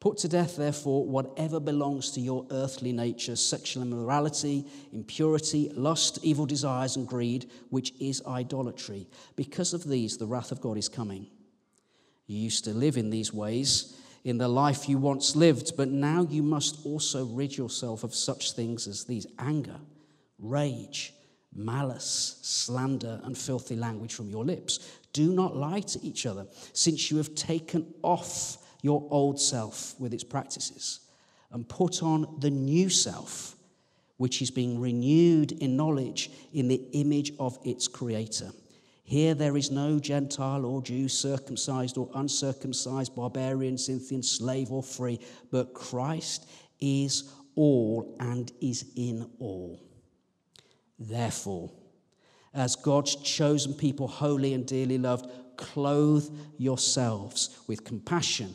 Put 0.00 0.18
to 0.18 0.28
death, 0.28 0.56
therefore, 0.56 1.04
whatever 1.06 1.58
belongs 1.58 2.12
to 2.12 2.20
your 2.20 2.46
earthly 2.50 2.92
nature 2.92 3.34
sexual 3.34 3.82
immorality, 3.82 4.64
impurity, 4.92 5.70
lust, 5.74 6.20
evil 6.22 6.46
desires, 6.46 6.94
and 6.94 7.06
greed, 7.06 7.50
which 7.70 7.92
is 8.00 8.22
idolatry. 8.26 9.08
Because 9.34 9.74
of 9.74 9.84
these, 9.84 10.16
the 10.16 10.26
wrath 10.26 10.52
of 10.52 10.60
God 10.60 10.78
is 10.78 10.88
coming. 10.88 11.26
You 12.26 12.38
used 12.38 12.64
to 12.64 12.74
live 12.74 12.96
in 12.96 13.10
these 13.10 13.32
ways 13.32 13.98
in 14.24 14.38
the 14.38 14.48
life 14.48 14.88
you 14.88 14.98
once 14.98 15.34
lived, 15.34 15.76
but 15.76 15.88
now 15.88 16.26
you 16.28 16.42
must 16.42 16.84
also 16.84 17.24
rid 17.26 17.56
yourself 17.56 18.04
of 18.04 18.14
such 18.14 18.52
things 18.52 18.86
as 18.86 19.04
these 19.04 19.26
anger, 19.38 19.80
rage, 20.38 21.14
malice, 21.54 22.38
slander, 22.42 23.20
and 23.24 23.36
filthy 23.36 23.74
language 23.74 24.14
from 24.14 24.28
your 24.28 24.44
lips. 24.44 24.98
Do 25.12 25.32
not 25.32 25.56
lie 25.56 25.80
to 25.80 26.04
each 26.04 26.26
other, 26.26 26.46
since 26.72 27.10
you 27.10 27.16
have 27.16 27.34
taken 27.34 27.94
off 28.02 28.58
your 28.82 29.06
old 29.10 29.40
self 29.40 29.94
with 29.98 30.14
its 30.14 30.24
practices 30.24 31.00
and 31.52 31.68
put 31.68 32.02
on 32.02 32.36
the 32.40 32.50
new 32.50 32.88
self, 32.88 33.56
which 34.16 34.42
is 34.42 34.50
being 34.50 34.80
renewed 34.80 35.52
in 35.52 35.76
knowledge 35.76 36.30
in 36.52 36.68
the 36.68 36.82
image 36.92 37.32
of 37.38 37.58
its 37.64 37.88
creator. 37.88 38.50
Here 39.04 39.34
there 39.34 39.56
is 39.56 39.70
no 39.70 39.98
Gentile 39.98 40.66
or 40.66 40.82
Jew, 40.82 41.08
circumcised 41.08 41.96
or 41.96 42.10
uncircumcised, 42.14 43.16
barbarian, 43.16 43.78
Scythian, 43.78 44.22
slave 44.22 44.70
or 44.70 44.82
free, 44.82 45.18
but 45.50 45.72
Christ 45.72 46.46
is 46.78 47.32
all 47.54 48.16
and 48.20 48.52
is 48.60 48.84
in 48.96 49.30
all. 49.38 49.80
Therefore, 50.98 51.70
as 52.52 52.76
God's 52.76 53.16
chosen 53.16 53.72
people, 53.72 54.08
holy 54.08 54.52
and 54.52 54.66
dearly 54.66 54.98
loved, 54.98 55.30
clothe 55.56 56.28
yourselves 56.58 57.58
with 57.66 57.84
compassion, 57.84 58.54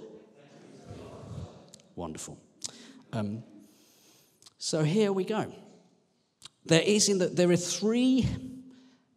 Wonderful. 1.95 2.37
Um, 3.13 3.43
so 4.57 4.83
here 4.83 5.11
we 5.11 5.23
go. 5.23 5.53
There 6.65 6.81
is 6.81 7.09
in 7.09 7.17
the, 7.17 7.27
there 7.27 7.49
are 7.49 7.57
three 7.57 8.27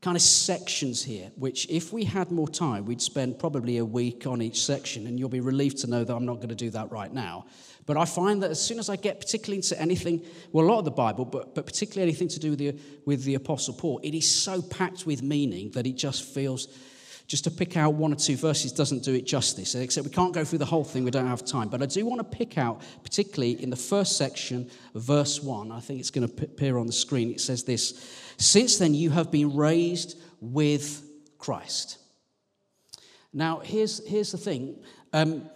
kind 0.00 0.16
of 0.16 0.23
sections 0.23 1.02
here, 1.02 1.31
which 1.37 1.69
if 1.71 1.93
we 1.93 2.04
had 2.04 2.31
more 2.31 2.49
time, 2.49 2.85
we'd 2.85 3.00
spend 3.00 3.38
probably 3.38 3.78
a 3.78 3.85
week 3.85 4.26
on 4.26 4.43
each 4.43 4.62
section, 4.62 5.07
and 5.07 5.19
you'll 5.19 5.31
be 5.31 5.40
relieved 5.40 5.78
to 5.78 5.87
know 5.87 6.04
that 6.04 6.14
I'm 6.14 6.26
not 6.26 6.37
going 6.37 6.50
to 6.50 6.54
do 6.54 6.71
that 6.71 6.90
right 6.90 7.12
now. 7.12 7.47
But 7.87 7.97
I 7.97 8.04
find 8.04 8.43
that 8.43 8.50
as 8.50 8.61
soon 8.61 8.78
as 8.78 8.88
I 8.88 8.97
get 8.97 9.19
particularly 9.19 9.59
into 9.59 9.81
anything, 9.81 10.23
well, 10.52 10.66
a 10.66 10.69
lot 10.69 10.78
of 10.78 10.85
the 10.85 10.90
Bible, 10.90 11.25
but, 11.25 11.54
but 11.54 11.64
particularly 11.64 12.11
anything 12.11 12.28
to 12.28 12.38
do 12.38 12.50
with 12.50 12.59
the, 12.59 12.78
with 13.04 13.25
the 13.25 13.35
Apostle 13.35 13.75
Paul, 13.75 14.00
it 14.02 14.14
is 14.14 14.28
so 14.28 14.61
packed 14.61 15.07
with 15.07 15.23
meaning 15.23 15.71
that 15.71 15.87
it 15.87 15.97
just 15.97 16.25
feels, 16.25 16.69
just 17.26 17.45
to 17.45 17.50
pick 17.50 17.76
out 17.76 17.95
one 17.95 18.12
or 18.12 18.16
two 18.16 18.37
verses 18.37 18.71
doesn't 18.73 19.02
do 19.02 19.14
it 19.14 19.26
justice. 19.26 19.75
Except 19.75 20.07
we 20.07 20.12
can't 20.12 20.33
go 20.33 20.45
through 20.45 20.59
the 20.59 20.66
whole 20.66 20.85
thing, 20.85 21.04
we 21.04 21.11
don't 21.11 21.26
have 21.26 21.45
time. 21.45 21.69
But 21.69 21.83
I 21.83 21.87
do 21.87 22.04
want 22.04 22.19
to 22.21 22.37
pick 22.37 22.59
out, 22.59 22.83
particularly 23.02 23.62
in 23.62 23.71
the 23.71 23.76
first 23.76 24.16
section, 24.16 24.71
verse 24.95 25.43
1. 25.43 25.73
I 25.73 25.81
think 25.81 26.00
it's 26.00 26.11
going 26.11 26.28
to 26.28 26.45
appear 26.45 26.76
on 26.76 26.87
the 26.87 26.93
screen. 26.93 27.31
It 27.31 27.40
says 27.40 27.64
this 27.64 28.35
Since 28.37 28.78
then 28.78 28.95
you 28.95 29.11
have 29.11 29.31
been 29.31 29.57
raised 29.57 30.19
with 30.40 31.02
Christ. 31.38 31.99
Now, 33.33 33.61
here's, 33.61 34.07
here's 34.07 34.31
the 34.31 34.38
thing. 34.38 34.76
Um, 35.12 35.49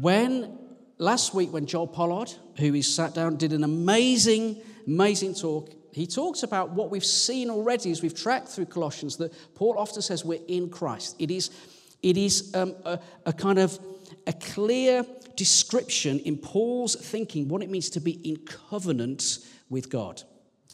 when 0.00 0.58
last 0.98 1.34
week 1.34 1.52
when 1.52 1.66
Joel 1.66 1.88
Pollard, 1.88 2.32
who 2.58 2.74
is 2.74 2.92
sat 2.92 3.14
down, 3.14 3.36
did 3.36 3.52
an 3.52 3.64
amazing, 3.64 4.62
amazing 4.86 5.34
talk, 5.34 5.70
he 5.92 6.06
talks 6.06 6.42
about 6.42 6.70
what 6.70 6.90
we've 6.90 7.04
seen 7.04 7.50
already 7.50 7.90
as 7.90 8.02
we've 8.02 8.14
tracked 8.14 8.48
through 8.48 8.66
Colossians 8.66 9.18
that 9.18 9.32
Paul 9.54 9.74
often 9.76 10.02
says 10.02 10.24
we're 10.24 10.40
in 10.48 10.70
Christ. 10.70 11.16
It 11.18 11.30
is, 11.30 11.50
it 12.02 12.16
is 12.16 12.54
um, 12.54 12.74
a, 12.84 12.98
a 13.26 13.32
kind 13.32 13.58
of 13.58 13.78
a 14.26 14.32
clear 14.32 15.04
description 15.36 16.18
in 16.20 16.38
Paul's 16.38 16.94
thinking 16.96 17.48
what 17.48 17.62
it 17.62 17.70
means 17.70 17.90
to 17.90 18.00
be 18.00 18.12
in 18.28 18.36
covenant 18.38 19.38
with 19.68 19.90
God. 19.90 20.22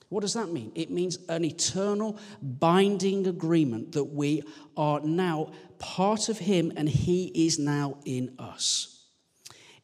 What 0.08 0.20
does 0.20 0.34
that 0.34 0.50
mean? 0.50 0.72
It 0.74 0.90
means 0.90 1.18
an 1.28 1.44
eternal 1.44 2.18
binding 2.40 3.26
agreement 3.26 3.92
that 3.92 4.04
we 4.04 4.42
are 4.76 5.00
now 5.00 5.52
part 5.78 6.28
of 6.28 6.38
Him 6.38 6.72
and 6.76 6.88
He 6.88 7.26
is 7.46 7.58
now 7.58 7.98
in 8.04 8.34
us. 8.38 8.97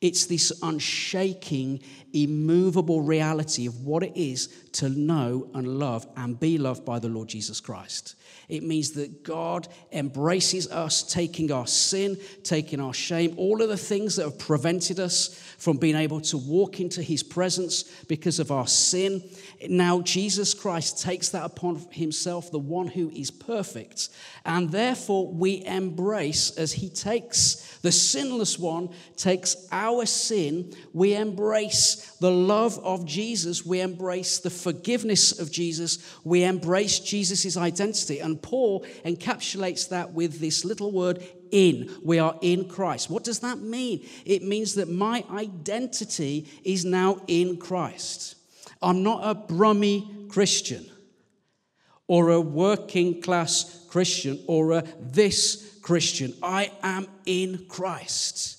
It's 0.05 0.27
this 0.27 0.53
unshaking, 0.63 1.81
immovable 2.13 3.01
reality 3.01 3.67
of 3.67 3.87
what 3.87 4.03
it 4.03 4.13
is 4.15 4.49
to 4.73 4.91
know 4.91 5.49
and 5.55 5.79
love 5.79 6.07
and 6.15 6.39
be 6.39 6.59
loved 6.59 6.85
by 6.85 6.99
the 6.99 7.09
Lord 7.09 7.29
Jesus 7.29 7.59
Christ. 7.59 8.15
It 8.49 8.63
means 8.63 8.91
that 8.93 9.23
God 9.23 9.67
embraces 9.93 10.71
us, 10.71 11.03
taking 11.03 11.51
our 11.51 11.67
sin, 11.67 12.19
taking 12.43 12.81
our 12.81 12.93
shame, 12.93 13.33
all 13.39 13.63
of 13.63 13.71
the 13.71 13.79
things 13.79 14.17
that 14.17 14.25
have 14.25 14.39
prevented 14.39 15.01
us 15.01 15.41
from 15.57 15.79
being 15.79 15.97
able 15.97 16.21
to 16.21 16.37
walk 16.37 16.81
into 16.81 17.03
His 17.03 17.23
presence 17.23 17.85
because 18.03 18.39
of 18.39 18.51
our 18.51 18.67
sin. 18.67 19.23
Now, 19.69 20.03
Jesus 20.03 20.53
Christ 20.53 21.01
takes 21.01 21.31
that 21.31 21.45
upon 21.45 21.77
Himself, 21.91 22.51
the 22.51 22.59
one 22.59 22.89
who 22.89 23.11
is 23.11 23.31
perfect. 23.31 24.11
And 24.45 24.71
therefore, 24.71 25.33
we 25.33 25.65
embrace, 25.65 26.51
as 26.59 26.75
He 26.75 26.91
takes 26.91 27.79
the 27.79 27.93
sinless 27.93 28.59
one, 28.59 28.91
takes 29.17 29.57
our 29.73 29.94
sin, 30.03 30.75
we 30.93 31.15
embrace 31.15 32.17
the 32.21 32.31
love 32.31 32.79
of 32.85 33.05
Jesus, 33.07 33.65
we 33.65 33.81
embrace 33.81 34.39
the 34.39 34.51
forgiveness 34.51 35.39
of 35.39 35.51
Jesus, 35.51 35.99
we 36.25 36.43
embrace 36.43 37.01
Jesus' 37.01 37.57
identity. 37.57 38.21
And 38.21 38.41
Paul 38.43 38.85
encapsulates 39.05 39.89
that 39.91 40.13
with 40.13 40.41
this 40.41 40.65
little 40.65 40.93
word 40.93 41.23
in. 41.51 41.91
We 42.03 42.19
are 42.19 42.37
in 42.41 42.69
Christ. 42.69 43.09
What 43.09 43.25
does 43.25 43.39
that 43.41 43.59
mean? 43.59 44.07
It 44.25 44.43
means 44.43 44.75
that 44.75 44.89
my 44.89 45.25
identity 45.31 46.49
is 46.65 46.85
now 46.85 47.21
in 47.27 47.57
Christ. 47.59 48.37
I'm 48.83 49.03
not 49.03 49.21
a 49.23 49.35
brummy 49.35 50.27
Christian 50.29 50.85
or 52.07 52.31
a 52.31 52.41
working 52.41 53.23
class 53.23 53.87
Christian 53.89 54.43
or 54.47 54.73
a 54.73 54.85
this 55.01 55.79
Christian. 55.81 56.35
I 56.43 56.73
am 56.83 57.07
in 57.25 57.67
Christ. 57.69 58.54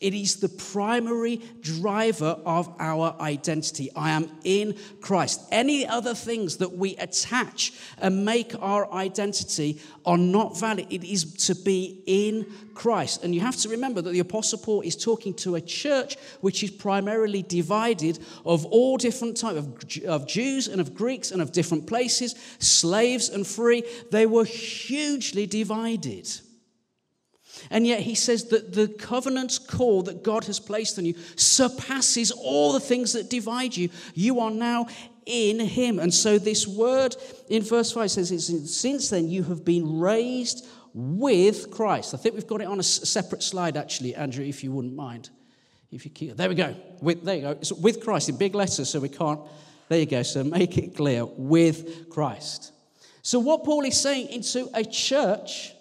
It 0.00 0.14
is 0.14 0.36
the 0.36 0.48
primary 0.48 1.40
driver 1.60 2.38
of 2.44 2.74
our 2.78 3.16
identity. 3.20 3.90
I 3.94 4.10
am 4.10 4.30
in 4.44 4.76
Christ. 5.00 5.40
Any 5.50 5.86
other 5.86 6.14
things 6.14 6.58
that 6.58 6.76
we 6.76 6.96
attach 6.96 7.72
and 7.98 8.24
make 8.24 8.54
our 8.60 8.92
identity 8.92 9.80
are 10.04 10.18
not 10.18 10.58
valid. 10.58 10.86
It 10.90 11.04
is 11.04 11.34
to 11.46 11.54
be 11.54 12.02
in 12.06 12.46
Christ. 12.74 13.22
And 13.22 13.34
you 13.34 13.40
have 13.40 13.56
to 13.58 13.68
remember 13.68 14.00
that 14.02 14.10
the 14.10 14.18
Apostle 14.18 14.58
Paul 14.58 14.80
is 14.80 14.96
talking 14.96 15.34
to 15.34 15.54
a 15.54 15.60
church 15.60 16.16
which 16.40 16.62
is 16.62 16.70
primarily 16.70 17.42
divided 17.42 18.18
of 18.44 18.64
all 18.66 18.96
different 18.96 19.36
types 19.36 19.58
of, 19.58 20.04
of 20.04 20.26
Jews 20.26 20.68
and 20.68 20.80
of 20.80 20.94
Greeks 20.94 21.30
and 21.30 21.42
of 21.42 21.52
different 21.52 21.86
places, 21.86 22.34
slaves 22.58 23.28
and 23.28 23.46
free. 23.46 23.84
They 24.10 24.26
were 24.26 24.44
hugely 24.44 25.46
divided. 25.46 26.28
And 27.70 27.86
yet 27.86 28.00
he 28.00 28.14
says 28.14 28.44
that 28.46 28.72
the 28.72 28.88
covenant 28.88 29.60
call 29.68 30.02
that 30.02 30.22
God 30.22 30.44
has 30.44 30.60
placed 30.60 30.98
on 30.98 31.04
you 31.04 31.14
surpasses 31.36 32.30
all 32.30 32.72
the 32.72 32.80
things 32.80 33.12
that 33.12 33.30
divide 33.30 33.76
you. 33.76 33.90
You 34.14 34.40
are 34.40 34.50
now 34.50 34.86
in 35.26 35.60
him. 35.60 35.98
And 35.98 36.12
so 36.12 36.38
this 36.38 36.66
word 36.66 37.16
in 37.48 37.62
verse 37.62 37.92
5 37.92 38.10
says, 38.10 38.74
Since 38.74 39.10
then 39.10 39.28
you 39.28 39.44
have 39.44 39.64
been 39.64 39.98
raised 39.98 40.66
with 40.94 41.70
Christ. 41.70 42.14
I 42.14 42.18
think 42.18 42.34
we've 42.34 42.46
got 42.46 42.60
it 42.60 42.66
on 42.66 42.78
a 42.78 42.82
separate 42.82 43.42
slide, 43.42 43.76
actually, 43.76 44.14
Andrew, 44.14 44.44
if 44.44 44.62
you 44.62 44.72
wouldn't 44.72 44.94
mind. 44.94 45.30
If 45.90 46.04
you 46.04 46.10
keep, 46.10 46.36
there 46.36 46.48
we 46.48 46.54
go. 46.54 46.74
With, 47.00 47.22
there 47.22 47.36
you 47.36 47.42
go. 47.42 47.50
It's 47.50 47.72
with 47.72 48.02
Christ 48.02 48.28
in 48.28 48.36
big 48.36 48.54
letters, 48.54 48.88
so 48.88 48.98
we 49.00 49.10
can't. 49.10 49.40
There 49.88 49.98
you 49.98 50.06
go. 50.06 50.22
So 50.22 50.42
make 50.42 50.78
it 50.78 50.96
clear 50.96 51.26
with 51.26 52.08
Christ. 52.08 52.72
So, 53.20 53.38
what 53.38 53.62
Paul 53.62 53.84
is 53.84 54.00
saying 54.00 54.28
into 54.28 54.68
a 54.74 54.84
church 54.84 55.74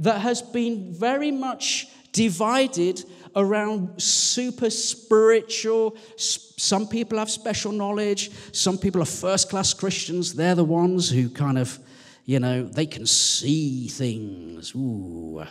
that 0.00 0.20
has 0.20 0.42
been 0.42 0.92
very 0.92 1.30
much 1.30 1.88
divided 2.12 3.04
around 3.36 4.02
super 4.02 4.70
spiritual. 4.70 5.96
Some 6.16 6.88
people 6.88 7.18
have 7.18 7.30
special 7.30 7.72
knowledge, 7.72 8.30
some 8.52 8.78
people 8.78 9.02
are 9.02 9.06
first 9.06 9.48
class 9.50 9.72
Christians. 9.72 10.34
They're 10.34 10.54
the 10.54 10.64
ones 10.64 11.08
who 11.10 11.28
kind 11.28 11.58
of, 11.58 11.78
you 12.24 12.40
know, 12.40 12.64
they 12.64 12.86
can 12.86 13.06
see 13.06 13.88
things. 13.88 14.74
Ooh, 14.74 15.44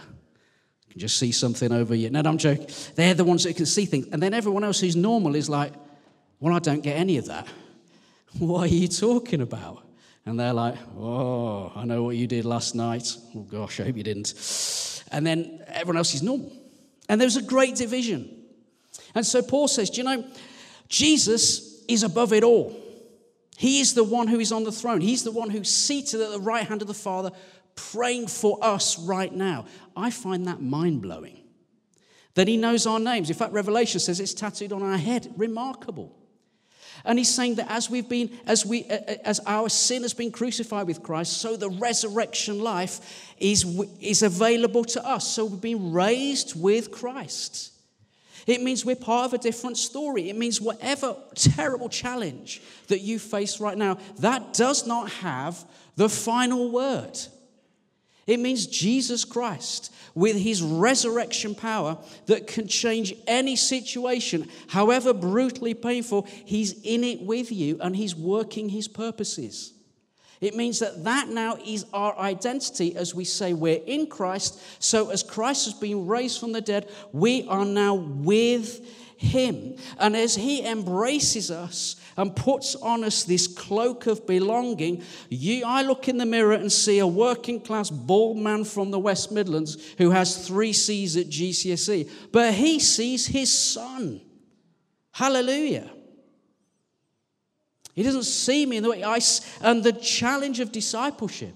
can 0.89 0.99
just 0.99 1.17
see 1.17 1.31
something 1.31 1.71
over 1.71 1.95
you. 1.95 2.09
No, 2.09 2.21
I'm 2.25 2.37
joking. 2.37 2.67
They're 2.95 3.13
the 3.13 3.23
ones 3.23 3.43
that 3.43 3.55
can 3.55 3.65
see 3.65 3.85
things. 3.85 4.07
And 4.11 4.21
then 4.21 4.33
everyone 4.33 4.63
else 4.63 4.79
who's 4.79 4.95
normal 4.95 5.35
is 5.35 5.49
like, 5.49 5.73
well, 6.39 6.55
I 6.55 6.59
don't 6.59 6.81
get 6.81 6.97
any 6.97 7.17
of 7.17 7.27
that. 7.27 7.47
What 8.37 8.69
are 8.69 8.73
you 8.73 8.87
talking 8.87 9.41
about? 9.41 9.88
And 10.29 10.39
they're 10.39 10.53
like, 10.53 10.75
oh, 10.95 11.71
I 11.75 11.85
know 11.85 12.03
what 12.03 12.15
you 12.15 12.27
did 12.27 12.45
last 12.45 12.75
night. 12.75 13.17
Oh, 13.35 13.39
gosh, 13.39 13.79
I 13.79 13.85
hope 13.85 13.97
you 13.97 14.03
didn't. 14.03 15.03
And 15.11 15.25
then 15.25 15.63
everyone 15.65 15.97
else 15.97 16.13
is 16.13 16.21
normal. 16.21 16.53
And 17.09 17.19
there's 17.19 17.35
a 17.35 17.41
great 17.41 17.73
division. 17.73 18.29
And 19.15 19.25
so 19.25 19.41
Paul 19.41 19.67
says, 19.67 19.89
do 19.89 20.01
you 20.01 20.03
know, 20.03 20.23
Jesus 20.87 21.83
is 21.87 22.03
above 22.03 22.31
it 22.33 22.43
all. 22.43 22.79
He 23.57 23.79
is 23.79 23.95
the 23.95 24.03
one 24.03 24.27
who 24.27 24.39
is 24.39 24.51
on 24.51 24.65
the 24.65 24.71
throne. 24.71 25.01
He's 25.01 25.23
the 25.23 25.31
one 25.31 25.49
who's 25.49 25.73
seated 25.73 26.21
at 26.21 26.29
the 26.29 26.39
right 26.39 26.67
hand 26.67 26.83
of 26.83 26.87
the 26.87 26.93
Father, 26.93 27.31
praying 27.73 28.27
for 28.27 28.59
us 28.61 28.99
right 28.99 29.33
now. 29.33 29.65
I 29.97 30.11
find 30.11 30.45
that 30.45 30.61
mind 30.61 31.01
blowing. 31.01 31.39
That 32.35 32.47
he 32.47 32.55
knows 32.55 32.85
our 32.85 32.99
names. 32.99 33.31
In 33.31 33.35
fact, 33.35 33.53
Revelation 33.53 33.99
says 33.99 34.19
it's 34.19 34.35
tattooed 34.35 34.73
on 34.73 34.83
our 34.83 34.97
head. 34.99 35.33
Remarkable. 35.35 36.15
And 37.05 37.17
he's 37.17 37.33
saying 37.33 37.55
that 37.55 37.71
as 37.71 37.89
we've 37.89 38.09
been, 38.09 38.37
as 38.45 38.65
we, 38.65 38.85
uh, 38.85 38.95
uh, 38.95 39.15
as 39.23 39.39
our 39.45 39.69
sin 39.69 40.01
has 40.03 40.13
been 40.13 40.31
crucified 40.31 40.87
with 40.87 41.01
Christ, 41.01 41.37
so 41.37 41.55
the 41.55 41.69
resurrection 41.69 42.59
life 42.59 43.33
is, 43.37 43.65
is 43.99 44.21
available 44.21 44.83
to 44.85 45.05
us. 45.05 45.27
So 45.27 45.45
we've 45.45 45.61
been 45.61 45.91
raised 45.91 46.59
with 46.59 46.91
Christ. 46.91 47.71
It 48.47 48.61
means 48.61 48.83
we're 48.83 48.95
part 48.95 49.25
of 49.25 49.33
a 49.33 49.37
different 49.37 49.77
story. 49.77 50.29
It 50.29 50.35
means 50.35 50.59
whatever 50.59 51.15
terrible 51.35 51.89
challenge 51.89 52.61
that 52.87 53.01
you 53.01 53.19
face 53.19 53.59
right 53.59 53.77
now, 53.77 53.97
that 54.19 54.53
does 54.53 54.87
not 54.87 55.11
have 55.11 55.63
the 55.95 56.09
final 56.09 56.71
word. 56.71 57.17
It 58.29 58.39
means 58.39 58.67
Jesus 58.67 59.25
Christ 59.25 59.91
with 60.13 60.37
his 60.37 60.61
resurrection 60.61 61.55
power 61.55 61.97
that 62.27 62.45
can 62.45 62.67
change 62.67 63.15
any 63.25 63.55
situation, 63.55 64.47
however 64.67 65.13
brutally 65.13 65.73
painful, 65.73 66.27
he's 66.45 66.79
in 66.83 67.03
it 67.03 67.23
with 67.23 67.51
you 67.51 67.79
and 67.81 67.95
he's 67.95 68.15
working 68.15 68.69
his 68.69 68.87
purposes. 68.87 69.73
It 70.41 70.55
means 70.55 70.77
that 70.77 71.03
that 71.05 71.29
now 71.29 71.57
is 71.65 71.87
our 71.91 72.15
identity 72.19 72.95
as 72.95 73.15
we 73.15 73.25
say 73.25 73.53
we're 73.53 73.81
in 73.87 74.05
Christ. 74.05 74.61
So, 74.77 75.09
as 75.09 75.23
Christ 75.23 75.65
has 75.65 75.73
been 75.73 76.05
raised 76.05 76.39
from 76.39 76.51
the 76.51 76.61
dead, 76.61 76.87
we 77.11 77.47
are 77.47 77.65
now 77.65 77.95
with 77.95 78.87
him. 79.17 79.75
And 79.97 80.15
as 80.15 80.35
he 80.35 80.65
embraces 80.65 81.49
us 81.49 81.95
and 82.19 82.35
puts 82.35 82.75
on 82.75 83.05
us 83.05 83.23
this 83.23 83.47
cloak 83.47 84.05
of 84.05 84.27
belonging, 84.27 85.01
you, 85.29 85.63
I 85.65 85.83
look 85.83 86.09
in 86.09 86.17
the 86.17 86.25
mirror 86.25 86.51
and 86.51 86.69
see 86.69 86.99
a 86.99 87.07
working 87.07 87.61
class 87.61 87.89
bald 87.89 88.35
man 88.35 88.65
from 88.65 88.91
the 88.91 88.99
West 88.99 89.31
Midlands 89.31 89.93
who 89.97 90.11
has 90.11 90.45
three 90.45 90.73
C's 90.73 91.15
at 91.15 91.27
GCSE. 91.27 92.11
But 92.33 92.55
he 92.55 92.77
sees 92.77 93.25
his 93.25 93.57
son. 93.57 94.19
Hallelujah. 95.13 95.89
He 97.95 98.03
doesn't 98.03 98.23
see 98.23 98.65
me 98.65 98.77
in 98.77 98.83
the 98.83 98.89
way 98.89 99.01
I. 99.01 99.19
And 99.61 99.81
the 99.81 99.93
challenge 99.93 100.59
of 100.59 100.73
discipleship 100.73 101.55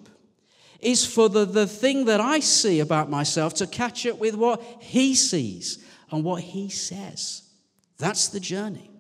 is 0.80 1.06
for 1.06 1.28
the, 1.28 1.44
the 1.44 1.68
thing 1.68 2.06
that 2.06 2.22
I 2.22 2.40
see 2.40 2.80
about 2.80 3.10
myself 3.10 3.54
to 3.56 3.68
catch 3.68 4.06
up 4.06 4.18
with 4.18 4.36
what 4.36 4.64
he 4.80 5.14
sees 5.14 5.84
and 6.10 6.24
what 6.24 6.42
he 6.42 6.70
says. 6.70 7.42
That's 7.98 8.30
the 8.30 8.40
journey. 8.40 8.93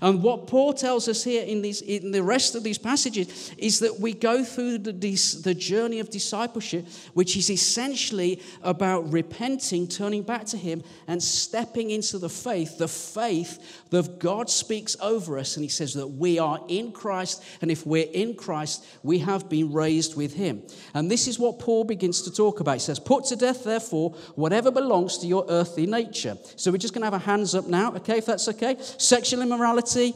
And 0.00 0.22
what 0.22 0.46
Paul 0.46 0.72
tells 0.72 1.08
us 1.08 1.24
here 1.24 1.44
in, 1.44 1.62
these, 1.62 1.80
in 1.82 2.10
the 2.10 2.22
rest 2.22 2.54
of 2.54 2.62
these 2.62 2.78
passages 2.78 3.52
is 3.58 3.78
that 3.80 4.00
we 4.00 4.12
go 4.12 4.44
through 4.44 4.78
the, 4.78 4.92
the 4.92 5.54
journey 5.54 6.00
of 6.00 6.10
discipleship, 6.10 6.86
which 7.14 7.36
is 7.36 7.50
essentially 7.50 8.42
about 8.62 9.10
repenting, 9.12 9.86
turning 9.86 10.22
back 10.22 10.44
to 10.46 10.56
Him, 10.56 10.82
and 11.06 11.22
stepping 11.22 11.90
into 11.90 12.18
the 12.18 12.28
faith, 12.28 12.78
the 12.78 12.88
faith 12.88 13.86
that 13.90 14.18
God 14.18 14.50
speaks 14.50 14.96
over 15.00 15.38
us. 15.38 15.56
And 15.56 15.64
He 15.64 15.68
says 15.68 15.94
that 15.94 16.06
we 16.06 16.38
are 16.38 16.60
in 16.68 16.92
Christ, 16.92 17.42
and 17.60 17.70
if 17.70 17.86
we're 17.86 18.10
in 18.12 18.34
Christ, 18.34 18.84
we 19.02 19.18
have 19.20 19.48
been 19.48 19.72
raised 19.72 20.16
with 20.16 20.34
Him. 20.34 20.62
And 20.94 21.10
this 21.10 21.28
is 21.28 21.38
what 21.38 21.58
Paul 21.58 21.84
begins 21.84 22.22
to 22.22 22.32
talk 22.32 22.60
about. 22.60 22.74
He 22.74 22.80
says, 22.80 22.98
Put 22.98 23.24
to 23.26 23.36
death, 23.36 23.64
therefore, 23.64 24.10
whatever 24.34 24.70
belongs 24.70 25.18
to 25.18 25.26
your 25.26 25.46
earthly 25.48 25.86
nature. 25.86 26.36
So 26.56 26.70
we're 26.70 26.78
just 26.78 26.94
going 26.94 27.02
to 27.02 27.06
have 27.06 27.14
our 27.14 27.20
hands 27.20 27.54
up 27.54 27.66
now, 27.66 27.94
okay, 27.94 28.18
if 28.18 28.26
that's 28.26 28.48
okay. 28.48 28.76
Sexual 28.80 29.42
immorality 29.42 29.67
immorality. 29.68 30.14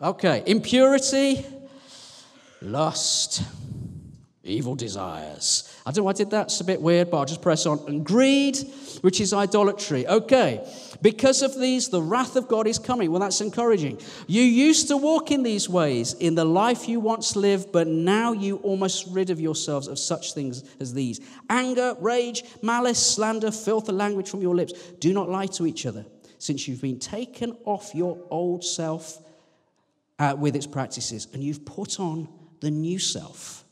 Okay, 0.00 0.42
impurity, 0.46 1.44
lust, 2.60 3.42
evil 4.42 4.74
desires. 4.74 5.74
I 5.86 5.90
don't 5.90 5.98
know 5.98 6.02
why 6.04 6.10
I 6.10 6.14
did 6.14 6.30
that, 6.30 6.46
it's 6.46 6.60
a 6.60 6.64
bit 6.64 6.80
weird, 6.80 7.10
but 7.10 7.18
I'll 7.18 7.24
just 7.24 7.40
press 7.40 7.64
on. 7.64 7.80
And 7.86 8.04
greed, 8.04 8.58
which 9.00 9.20
is 9.20 9.32
idolatry. 9.32 10.06
Okay, 10.06 10.66
because 11.00 11.42
of 11.42 11.58
these, 11.58 11.88
the 11.88 12.02
wrath 12.02 12.36
of 12.36 12.48
God 12.48 12.66
is 12.66 12.78
coming. 12.78 13.10
Well, 13.10 13.20
that's 13.20 13.40
encouraging. 13.40 14.00
You 14.26 14.42
used 14.42 14.88
to 14.88 14.96
walk 14.96 15.30
in 15.30 15.42
these 15.42 15.68
ways 15.68 16.14
in 16.14 16.34
the 16.34 16.44
life 16.44 16.88
you 16.88 17.00
once 17.00 17.36
lived, 17.36 17.72
but 17.72 17.86
now 17.86 18.32
you 18.32 18.56
almost 18.56 19.06
rid 19.10 19.30
of 19.30 19.40
yourselves 19.40 19.88
of 19.88 19.98
such 19.98 20.34
things 20.34 20.64
as 20.80 20.92
these 20.92 21.20
anger, 21.48 21.96
rage, 22.00 22.44
malice, 22.62 22.98
slander, 22.98 23.50
filth, 23.50 23.88
and 23.88 23.96
language 23.96 24.28
from 24.28 24.42
your 24.42 24.54
lips. 24.54 24.72
Do 24.98 25.12
not 25.12 25.28
lie 25.28 25.46
to 25.46 25.66
each 25.66 25.86
other 25.86 26.04
since 26.44 26.68
you've 26.68 26.82
been 26.82 26.98
taken 26.98 27.56
off 27.64 27.94
your 27.94 28.18
old 28.28 28.62
self 28.62 29.16
uh, 30.18 30.36
with 30.38 30.54
its 30.54 30.66
practices 30.66 31.26
and 31.32 31.42
you've 31.42 31.64
put 31.64 31.98
on 31.98 32.28
the 32.60 32.70
new 32.70 32.98
self, 32.98 33.64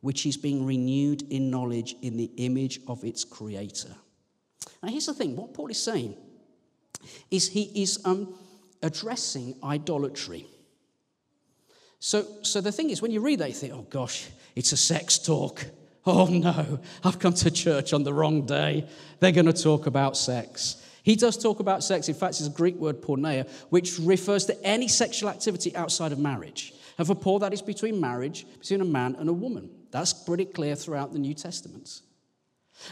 which 0.00 0.24
is 0.24 0.38
being 0.38 0.64
renewed 0.64 1.20
in 1.30 1.50
knowledge 1.50 1.96
in 2.00 2.16
the 2.16 2.30
image 2.38 2.80
of 2.88 3.04
its 3.04 3.24
creator. 3.24 3.94
Now, 4.82 4.88
here's 4.88 5.04
the 5.04 5.12
thing 5.12 5.36
what 5.36 5.52
Paul 5.52 5.68
is 5.68 5.82
saying 5.82 6.16
is 7.30 7.46
he 7.46 7.82
is 7.82 8.00
um, 8.06 8.34
addressing 8.82 9.56
idolatry. 9.62 10.46
So, 11.98 12.26
so 12.40 12.62
the 12.62 12.72
thing 12.72 12.88
is, 12.88 13.02
when 13.02 13.10
you 13.10 13.20
read 13.20 13.40
that, 13.40 13.50
you 13.50 13.54
think, 13.54 13.74
oh 13.74 13.86
gosh, 13.90 14.28
it's 14.56 14.72
a 14.72 14.78
sex 14.78 15.18
talk. 15.18 15.66
Oh 16.06 16.24
no, 16.24 16.78
I've 17.04 17.18
come 17.18 17.34
to 17.34 17.50
church 17.50 17.92
on 17.92 18.02
the 18.02 18.14
wrong 18.14 18.46
day. 18.46 18.88
They're 19.20 19.32
going 19.32 19.52
to 19.52 19.52
talk 19.52 19.84
about 19.84 20.16
sex. 20.16 20.82
He 21.08 21.16
does 21.16 21.38
talk 21.38 21.58
about 21.58 21.82
sex. 21.82 22.10
In 22.10 22.14
fact, 22.14 22.38
it's 22.38 22.46
a 22.46 22.50
Greek 22.50 22.76
word, 22.76 23.00
porneia, 23.00 23.48
which 23.70 23.98
refers 23.98 24.44
to 24.44 24.62
any 24.62 24.88
sexual 24.88 25.30
activity 25.30 25.74
outside 25.74 26.12
of 26.12 26.18
marriage. 26.18 26.74
And 26.98 27.06
for 27.06 27.14
Paul, 27.14 27.38
that 27.38 27.54
is 27.54 27.62
between 27.62 27.98
marriage, 27.98 28.44
between 28.60 28.82
a 28.82 28.84
man 28.84 29.16
and 29.18 29.26
a 29.30 29.32
woman. 29.32 29.70
That's 29.90 30.12
pretty 30.12 30.44
clear 30.44 30.74
throughout 30.74 31.14
the 31.14 31.18
New 31.18 31.32
Testament. 31.32 32.02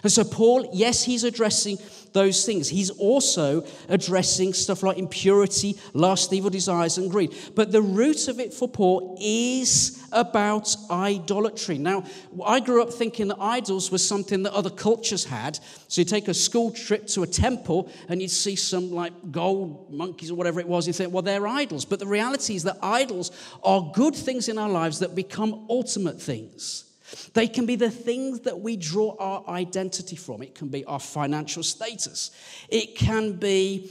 And 0.02 0.12
so, 0.12 0.24
Paul, 0.24 0.68
yes, 0.72 1.04
he's 1.04 1.24
addressing 1.24 1.78
those 2.12 2.44
things. 2.44 2.68
He's 2.68 2.90
also 2.90 3.64
addressing 3.88 4.54
stuff 4.54 4.82
like 4.82 4.98
impurity, 4.98 5.76
lust, 5.92 6.32
evil 6.32 6.50
desires, 6.50 6.98
and 6.98 7.10
greed. 7.10 7.34
But 7.54 7.72
the 7.72 7.82
root 7.82 8.28
of 8.28 8.40
it 8.40 8.52
for 8.52 8.68
Paul 8.68 9.18
is 9.20 10.02
about 10.12 10.74
idolatry. 10.90 11.78
Now, 11.78 12.04
I 12.44 12.60
grew 12.60 12.82
up 12.82 12.92
thinking 12.92 13.28
that 13.28 13.38
idols 13.38 13.90
was 13.90 14.06
something 14.06 14.42
that 14.44 14.52
other 14.52 14.70
cultures 14.70 15.24
had. 15.24 15.58
So, 15.88 16.00
you 16.00 16.04
take 16.04 16.28
a 16.28 16.34
school 16.34 16.70
trip 16.70 17.06
to 17.08 17.22
a 17.22 17.26
temple 17.26 17.90
and 18.08 18.20
you'd 18.20 18.30
see 18.30 18.56
some 18.56 18.90
like 18.90 19.12
gold 19.30 19.92
monkeys 19.92 20.30
or 20.30 20.34
whatever 20.34 20.60
it 20.60 20.68
was. 20.68 20.86
You 20.86 20.92
think, 20.92 21.12
well, 21.12 21.22
they're 21.22 21.46
idols. 21.46 21.84
But 21.84 22.00
the 22.00 22.06
reality 22.06 22.56
is 22.56 22.64
that 22.64 22.78
idols 22.82 23.30
are 23.62 23.92
good 23.94 24.14
things 24.14 24.48
in 24.48 24.58
our 24.58 24.70
lives 24.70 25.00
that 25.00 25.14
become 25.14 25.66
ultimate 25.68 26.20
things. 26.20 26.85
They 27.34 27.46
can 27.46 27.66
be 27.66 27.76
the 27.76 27.90
things 27.90 28.40
that 28.40 28.60
we 28.60 28.76
draw 28.76 29.16
our 29.18 29.44
identity 29.48 30.16
from. 30.16 30.42
It 30.42 30.54
can 30.54 30.68
be 30.68 30.84
our 30.84 31.00
financial 31.00 31.62
status. 31.62 32.30
It 32.68 32.96
can 32.96 33.32
be, 33.34 33.90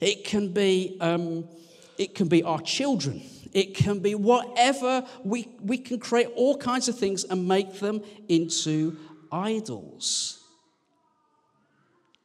it 0.00 0.24
can 0.24 0.52
be, 0.52 0.96
um, 1.00 1.48
it 1.96 2.14
can 2.14 2.28
be 2.28 2.42
our 2.42 2.60
children. 2.60 3.22
It 3.52 3.74
can 3.74 4.00
be 4.00 4.14
whatever. 4.14 5.06
We, 5.24 5.48
we 5.62 5.78
can 5.78 5.98
create 5.98 6.28
all 6.34 6.56
kinds 6.56 6.88
of 6.88 6.98
things 6.98 7.24
and 7.24 7.46
make 7.46 7.78
them 7.78 8.02
into 8.28 8.96
idols. 9.30 10.42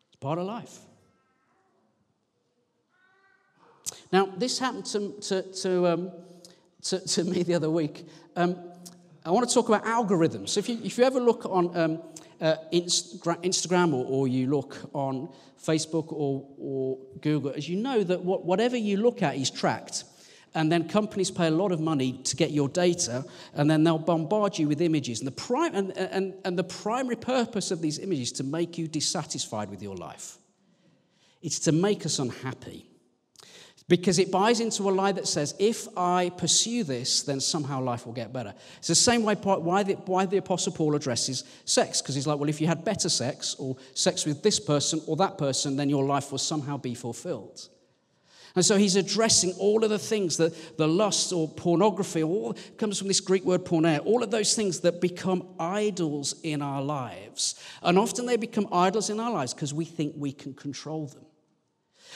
It's 0.08 0.20
part 0.20 0.40
of 0.40 0.46
life. 0.46 0.80
Now, 4.12 4.26
this 4.26 4.60
happened 4.60 4.86
to, 4.88 5.12
to, 5.22 5.42
to, 5.62 5.88
um, 5.88 6.12
to, 6.84 7.00
to 7.00 7.24
me 7.24 7.44
the 7.44 7.56
other 7.56 7.70
week. 7.70 8.08
Um, 8.36 8.58
I 9.26 9.32
want 9.32 9.48
to 9.48 9.54
talk 9.54 9.70
about 9.70 9.86
algorithms. 9.86 10.58
If 10.58 10.68
you, 10.68 10.80
if 10.84 10.98
you 10.98 11.06
ever 11.06 11.20
look 11.20 11.46
on 11.46 11.78
um, 11.78 12.02
uh, 12.42 12.56
Instagram 12.74 13.94
or, 13.94 14.06
or, 14.06 14.28
you 14.28 14.48
look 14.48 14.78
on 14.94 15.30
Facebook 15.66 16.12
or, 16.12 16.46
or 16.60 16.98
Google, 17.22 17.54
as 17.56 17.70
you 17.70 17.78
know 17.78 18.04
that 18.04 18.22
what, 18.22 18.44
whatever 18.44 18.76
you 18.76 18.98
look 18.98 19.22
at 19.24 19.38
is 19.38 19.50
tracked. 19.50 20.04
And 20.56 20.72
then 20.72 20.88
companies 20.88 21.32
pay 21.32 21.48
a 21.48 21.52
lot 21.52 21.72
of 21.72 21.80
money 21.80 22.20
to 22.26 22.36
get 22.36 22.52
your 22.52 22.70
data, 22.70 23.26
and 23.56 23.72
then 23.72 23.84
they'll 23.84 23.98
bombard 23.98 24.60
you 24.60 24.68
with 24.68 24.82
images. 24.82 25.20
And 25.20 25.28
the, 25.28 25.32
prim- 25.32 25.74
and, 25.74 25.98
and, 25.98 26.34
and 26.46 26.60
the 26.60 26.64
primary 26.64 27.16
purpose 27.16 27.72
of 27.72 27.82
these 27.82 27.98
images 27.98 28.28
is 28.28 28.32
to 28.34 28.44
make 28.44 28.78
you 28.78 28.88
dissatisfied 28.88 29.72
with 29.72 29.82
your 29.82 29.96
life. 29.96 30.38
It's 31.42 31.60
to 31.60 31.72
make 31.72 32.06
us 32.06 32.20
unhappy 32.20 32.93
because 33.88 34.18
it 34.18 34.32
buys 34.32 34.60
into 34.60 34.90
a 34.90 34.92
lie 34.92 35.12
that 35.12 35.28
says, 35.28 35.56
if 35.60 35.88
I 35.98 36.32
pursue 36.38 36.84
this, 36.84 37.24
then 37.24 37.40
somehow 37.40 37.82
life 37.82 38.06
will 38.06 38.14
get 38.14 38.32
better. 38.32 38.54
It's 38.78 38.88
the 38.88 38.96
same 38.96 39.24
way 39.24 39.36
why 39.36 39.84
the, 39.84 39.94
why 39.94 40.26
the 40.26 40.38
Apostle 40.38 40.72
Paul 40.72 40.96
addresses 40.96 41.44
sex, 41.66 42.02
because 42.02 42.16
he's 42.16 42.26
like, 42.26 42.40
well, 42.40 42.50
if 42.50 42.62
you 42.62 42.68
had 42.68 42.86
better 42.86 43.10
sex, 43.10 43.56
or 43.60 43.76
sex 43.94 44.26
with 44.26 44.42
this 44.42 44.60
person 44.60 45.02
or 45.06 45.18
that 45.18 45.38
person, 45.38 45.76
then 45.76 45.90
your 45.90 46.06
life 46.06 46.32
will 46.32 46.40
somehow 46.40 46.78
be 46.78 46.96
fulfilled. 46.96 47.68
And 48.56 48.64
so 48.64 48.78
he's 48.78 48.96
addressing 48.96 49.54
all 49.54 49.84
of 49.84 49.90
the 49.90 49.98
things 49.98 50.38
that 50.38 50.78
the 50.78 50.88
lust 50.88 51.34
or 51.34 51.50
pornography, 51.50 52.22
all 52.22 52.56
comes 52.78 53.00
from 53.00 53.08
this 53.08 53.20
Greek 53.20 53.44
word 53.44 53.66
porneia, 53.66 54.06
all 54.06 54.22
of 54.22 54.30
those 54.30 54.56
things 54.56 54.82
that 54.82 55.02
become 55.02 55.48
idols 55.60 56.36
in 56.44 56.62
our 56.62 56.82
lives. 56.82 57.60
And 57.82 57.98
often 57.98 58.28
they 58.28 58.38
become 58.38 58.68
idols 58.72 59.10
in 59.10 59.20
our 59.20 59.32
lives 59.32 59.56
because 59.56 59.74
we 59.74 59.86
think 59.86 60.14
we 60.16 60.32
can 60.32 60.54
control 60.54 61.08
them. 61.08 61.26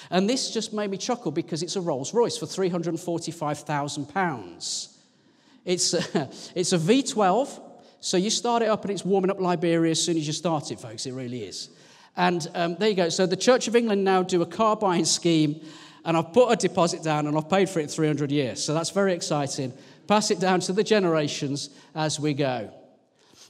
And 0.09 0.29
this 0.29 0.51
just 0.51 0.73
made 0.73 0.89
me 0.89 0.97
chuckle 0.97 1.31
because 1.31 1.63
it's 1.63 1.75
a 1.75 1.81
Rolls 1.81 2.13
Royce 2.13 2.37
for 2.37 2.45
£345,000. 2.45 4.93
It's 5.65 5.93
it's 6.55 6.73
a 6.73 6.77
V12, 6.77 7.61
so 7.99 8.17
you 8.17 8.29
start 8.29 8.63
it 8.63 8.69
up 8.69 8.83
and 8.83 8.91
it's 8.91 9.03
warming 9.03 9.31
up 9.31 9.39
Liberia 9.39 9.91
as 9.91 10.01
soon 10.01 10.17
as 10.17 10.25
you 10.25 10.33
start 10.33 10.71
it, 10.71 10.79
folks. 10.79 11.05
It 11.05 11.11
really 11.11 11.43
is. 11.43 11.69
And 12.15 12.47
um, 12.55 12.75
there 12.79 12.89
you 12.89 12.95
go. 12.95 13.09
So 13.09 13.25
the 13.25 13.35
Church 13.35 13.67
of 13.67 13.75
England 13.75 14.03
now 14.03 14.23
do 14.23 14.41
a 14.41 14.45
car 14.45 14.75
buying 14.75 15.05
scheme 15.05 15.61
and 16.05 16.15
I've 16.15 16.31
put 16.31 16.49
a 16.49 16.55
deposit 16.55 17.03
down 17.03 17.27
and 17.27 17.37
I've 17.37 17.49
paid 17.49 17.69
for 17.69 17.79
it 17.79 17.91
300 17.91 18.31
years. 18.31 18.63
So 18.63 18.73
that's 18.73 18.91
very 18.91 19.13
exciting. 19.13 19.73
Pass 20.07 20.31
it 20.31 20.39
down 20.39 20.61
to 20.61 20.73
the 20.73 20.83
generations 20.83 21.69
as 21.93 22.19
we 22.19 22.33
go. 22.33 22.71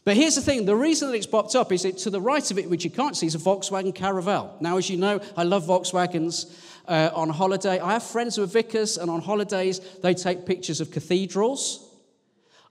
But 0.07 0.15
here's 0.15 0.35
the 0.35 0.41
thing 0.41 0.63
the 0.63 0.73
reason 0.73 1.09
that 1.09 1.17
it's 1.17 1.27
popped 1.27 1.53
up 1.53 1.69
is 1.73 1.83
that 1.83 1.97
to 1.97 2.09
the 2.09 2.21
right 2.21 2.49
of 2.49 2.57
it, 2.57 2.69
which 2.69 2.85
you 2.85 2.89
can't 2.89 3.17
see, 3.17 3.25
is 3.27 3.35
a 3.35 3.39
Volkswagen 3.39 3.93
Caravelle. 3.93 4.51
Now, 4.61 4.77
as 4.77 4.89
you 4.89 4.95
know, 4.95 5.19
I 5.35 5.43
love 5.43 5.65
Volkswagens. 5.65 6.49
Uh, 6.87 7.09
on 7.13 7.27
holiday, 7.27 7.81
I 7.81 7.91
have 7.91 8.03
friends 8.03 8.37
who 8.37 8.43
are 8.43 8.45
vicars, 8.45 8.97
and 8.97 9.11
on 9.11 9.19
holidays, 9.19 9.81
they 10.01 10.13
take 10.13 10.45
pictures 10.45 10.79
of 10.79 10.91
cathedrals. 10.91 11.86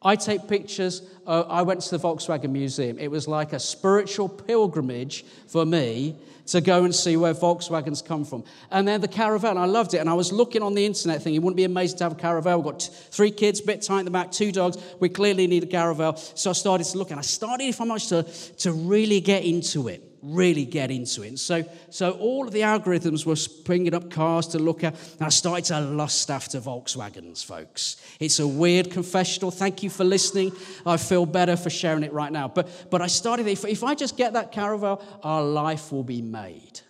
I 0.03 0.17
take 0.17 0.47
pictures. 0.49 1.03
Uh, 1.27 1.45
I 1.49 1.63
went 1.63 1.81
to 1.83 1.97
the 1.97 1.99
Volkswagen 1.99 2.51
Museum. 2.51 2.99
It 2.99 3.11
was 3.11 3.27
like 3.27 3.53
a 3.53 3.59
spiritual 3.59 4.29
pilgrimage 4.29 5.25
for 5.47 5.65
me 5.65 6.17
to 6.47 6.61
go 6.61 6.85
and 6.85 6.95
see 6.95 7.17
where 7.17 7.35
Volkswagens 7.35 8.05
come 8.05 8.25
from. 8.25 8.45
And 8.71 8.87
then 8.87 9.01
the 9.01 9.09
Caravelle, 9.09 9.57
I 9.57 9.65
loved 9.65 9.95
it. 9.95 9.99
And 9.99 10.09
I 10.09 10.15
was 10.15 10.33
looking 10.33 10.63
on 10.63 10.75
the 10.75 10.87
internet 10.87 11.23
thinking, 11.23 11.37
it 11.37 11.43
wouldn't 11.43 11.57
be 11.57 11.65
amazing 11.65 11.99
to 11.99 12.05
have 12.05 12.13
a 12.13 12.17
Caravelle. 12.17 12.57
We've 12.57 12.73
got 12.73 12.83
three 12.83 13.31
kids, 13.31 13.61
bit 13.61 13.83
tight 13.83 14.01
in 14.01 14.05
the 14.05 14.11
back, 14.11 14.31
two 14.31 14.53
dogs. 14.53 14.79
We 15.01 15.09
clearly 15.09 15.47
need 15.47 15.65
a 15.65 15.67
Caravelle. 15.67 16.17
So 16.39 16.51
I 16.51 16.53
started 16.53 16.85
to 16.85 16.99
look, 16.99 17.11
and 17.11 17.19
I 17.19 17.23
started, 17.23 17.65
if 17.65 17.81
I'm 17.81 17.91
honest, 17.91 18.11
to, 18.11 18.23
to 18.59 18.73
really 18.73 19.21
get 19.21 19.45
into 19.45 19.89
it 19.89 20.06
really 20.35 20.65
get 20.65 20.91
into 20.91 21.23
it. 21.23 21.29
And 21.29 21.41
so, 21.41 21.65
so 21.91 22.13
all 22.13 22.47
of 22.47 22.53
the 22.53 22.61
algorithms 22.61 23.25
were 23.25 23.37
bringing 23.65 23.95
up 23.95 24.11
cars 24.11 24.49
to 24.49 24.59
look 24.59 24.83
at, 24.85 24.95
and 25.15 25.23
I 25.23 25.29
started 25.29 25.65
to 25.67 25.81
lust 25.81 26.31
after 26.31 26.61
Volkswagens, 26.61 27.45
folks. 27.45 27.97
It's 28.19 28.39
a 28.39 28.47
weird 28.47 28.91
confessional. 28.91 29.51
Thank 29.51 29.83
you 29.83 29.91
for 29.91 30.05
listening. 30.05 30.53
I 30.85 30.97
feel 30.97 31.27
better 31.27 31.57
for 31.57 31.71
sharing 31.71 32.03
it 32.03 32.13
right 32.13 32.33
now. 32.33 32.49
But, 32.49 32.69
but 32.91 33.03
I 33.03 33.07
started, 33.07 33.47
if, 33.47 33.65
if 33.65 33.85
I 33.85 33.95
just 33.95 34.17
get 34.17 34.33
that 34.33 34.53
Caravelle, 34.53 35.03
our 35.23 35.43
life 35.43 35.93
will 35.93 36.05
be 36.05 36.23
made. 36.23 36.81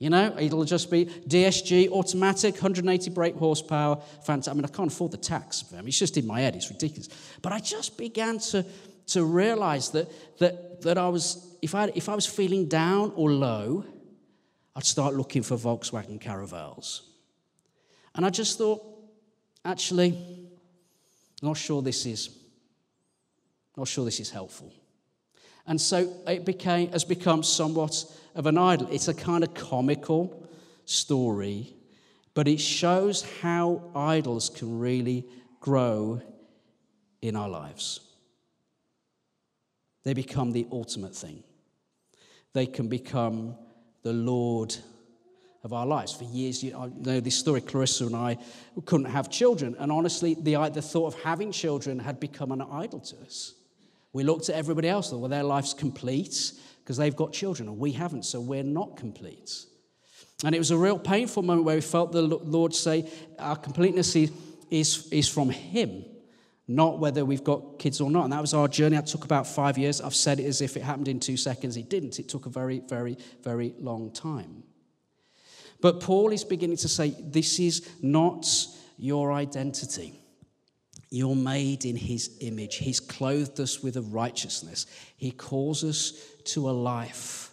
You 0.00 0.08
know, 0.08 0.34
it'll 0.38 0.64
just 0.64 0.90
be 0.90 1.04
DSG, 1.04 1.90
automatic, 1.90 2.54
180 2.54 3.10
brake 3.10 3.36
horsepower. 3.36 3.96
Fantastic. 4.24 4.50
I 4.50 4.54
mean, 4.54 4.64
I 4.64 4.68
can't 4.68 4.90
afford 4.90 5.12
the 5.12 5.18
tax. 5.18 5.62
I 5.72 5.76
mean, 5.76 5.88
it's 5.88 5.98
just 5.98 6.16
in 6.16 6.26
my 6.26 6.40
head. 6.40 6.56
It's 6.56 6.70
ridiculous. 6.70 7.10
But 7.42 7.52
I 7.52 7.58
just 7.58 7.98
began 7.98 8.38
to, 8.38 8.64
to 9.08 9.24
realize 9.24 9.90
that, 9.90 10.10
that, 10.38 10.80
that 10.80 10.96
I 10.96 11.08
was 11.10 11.49
if 11.62 11.74
I, 11.74 11.90
if 11.94 12.08
I 12.08 12.14
was 12.14 12.26
feeling 12.26 12.66
down 12.66 13.12
or 13.16 13.30
low, 13.30 13.84
I'd 14.74 14.84
start 14.84 15.14
looking 15.14 15.42
for 15.42 15.56
Volkswagen 15.56 16.20
Caravelles. 16.20 17.02
And 18.14 18.24
I 18.24 18.30
just 18.30 18.58
thought, 18.58 18.82
actually, 19.64 20.48
not 21.42 21.56
sure 21.56 21.82
this 21.82 22.06
is, 22.06 22.30
not 23.76 23.88
sure 23.88 24.04
this 24.04 24.20
is 24.20 24.30
helpful. 24.30 24.72
And 25.66 25.80
so 25.80 26.12
it 26.26 26.44
became, 26.44 26.90
has 26.92 27.04
become 27.04 27.42
somewhat 27.42 28.04
of 28.34 28.46
an 28.46 28.58
idol. 28.58 28.88
It's 28.90 29.08
a 29.08 29.14
kind 29.14 29.44
of 29.44 29.54
comical 29.54 30.48
story, 30.84 31.74
but 32.34 32.48
it 32.48 32.60
shows 32.60 33.24
how 33.40 33.90
idols 33.94 34.48
can 34.50 34.78
really 34.78 35.26
grow 35.60 36.22
in 37.22 37.36
our 37.36 37.48
lives. 37.48 38.00
They 40.02 40.14
become 40.14 40.52
the 40.52 40.66
ultimate 40.72 41.14
thing 41.14 41.44
they 42.52 42.66
can 42.66 42.88
become 42.88 43.56
the 44.02 44.12
Lord 44.12 44.74
of 45.62 45.72
our 45.72 45.86
lives. 45.86 46.12
For 46.12 46.24
years, 46.24 46.62
know, 46.64 46.92
know 46.96 47.20
this 47.20 47.36
story, 47.36 47.60
Clarissa 47.60 48.06
and 48.06 48.16
I 48.16 48.38
couldn't 48.86 49.10
have 49.10 49.30
children. 49.30 49.76
And 49.78 49.92
honestly, 49.92 50.34
the, 50.34 50.70
the 50.72 50.82
thought 50.82 51.14
of 51.14 51.22
having 51.22 51.52
children 51.52 51.98
had 51.98 52.18
become 52.18 52.52
an 52.52 52.62
idol 52.62 53.00
to 53.00 53.16
us. 53.20 53.54
We 54.12 54.24
looked 54.24 54.48
at 54.48 54.56
everybody 54.56 54.88
else, 54.88 55.12
well, 55.12 55.28
their 55.28 55.44
life's 55.44 55.74
complete 55.74 56.52
because 56.82 56.96
they've 56.96 57.14
got 57.14 57.32
children, 57.32 57.68
and 57.68 57.78
we 57.78 57.92
haven't, 57.92 58.24
so 58.24 58.40
we're 58.40 58.64
not 58.64 58.96
complete. 58.96 59.52
And 60.44 60.54
it 60.54 60.58
was 60.58 60.70
a 60.70 60.76
real 60.76 60.98
painful 60.98 61.42
moment 61.42 61.64
where 61.66 61.76
we 61.76 61.82
felt 61.82 62.10
the 62.10 62.22
Lord 62.22 62.74
say, 62.74 63.08
Our 63.38 63.56
completeness 63.56 64.16
is, 64.16 64.32
is, 64.70 65.08
is 65.12 65.28
from 65.28 65.50
Him 65.50 66.04
not 66.70 67.00
whether 67.00 67.24
we've 67.24 67.42
got 67.42 67.80
kids 67.80 68.00
or 68.00 68.12
not. 68.12 68.24
And 68.24 68.32
that 68.32 68.40
was 68.40 68.54
our 68.54 68.68
journey. 68.68 68.96
It 68.96 69.06
took 69.06 69.24
about 69.24 69.44
five 69.44 69.76
years. 69.76 70.00
I've 70.00 70.14
said 70.14 70.38
it 70.38 70.46
as 70.46 70.60
if 70.60 70.76
it 70.76 70.84
happened 70.84 71.08
in 71.08 71.18
two 71.18 71.36
seconds. 71.36 71.76
It 71.76 71.90
didn't. 71.90 72.20
It 72.20 72.28
took 72.28 72.46
a 72.46 72.48
very, 72.48 72.78
very, 72.78 73.18
very 73.42 73.74
long 73.80 74.12
time. 74.12 74.62
But 75.80 76.00
Paul 76.00 76.30
is 76.30 76.44
beginning 76.44 76.76
to 76.78 76.88
say 76.88 77.16
this 77.18 77.58
is 77.58 77.90
not 78.02 78.46
your 78.98 79.32
identity. 79.32 80.14
You're 81.10 81.34
made 81.34 81.84
in 81.84 81.96
his 81.96 82.36
image. 82.40 82.76
He's 82.76 83.00
clothed 83.00 83.58
us 83.58 83.82
with 83.82 83.96
a 83.96 84.02
righteousness. 84.02 84.86
He 85.16 85.32
calls 85.32 85.82
us 85.82 86.12
to 86.44 86.70
a 86.70 86.72
life 86.72 87.50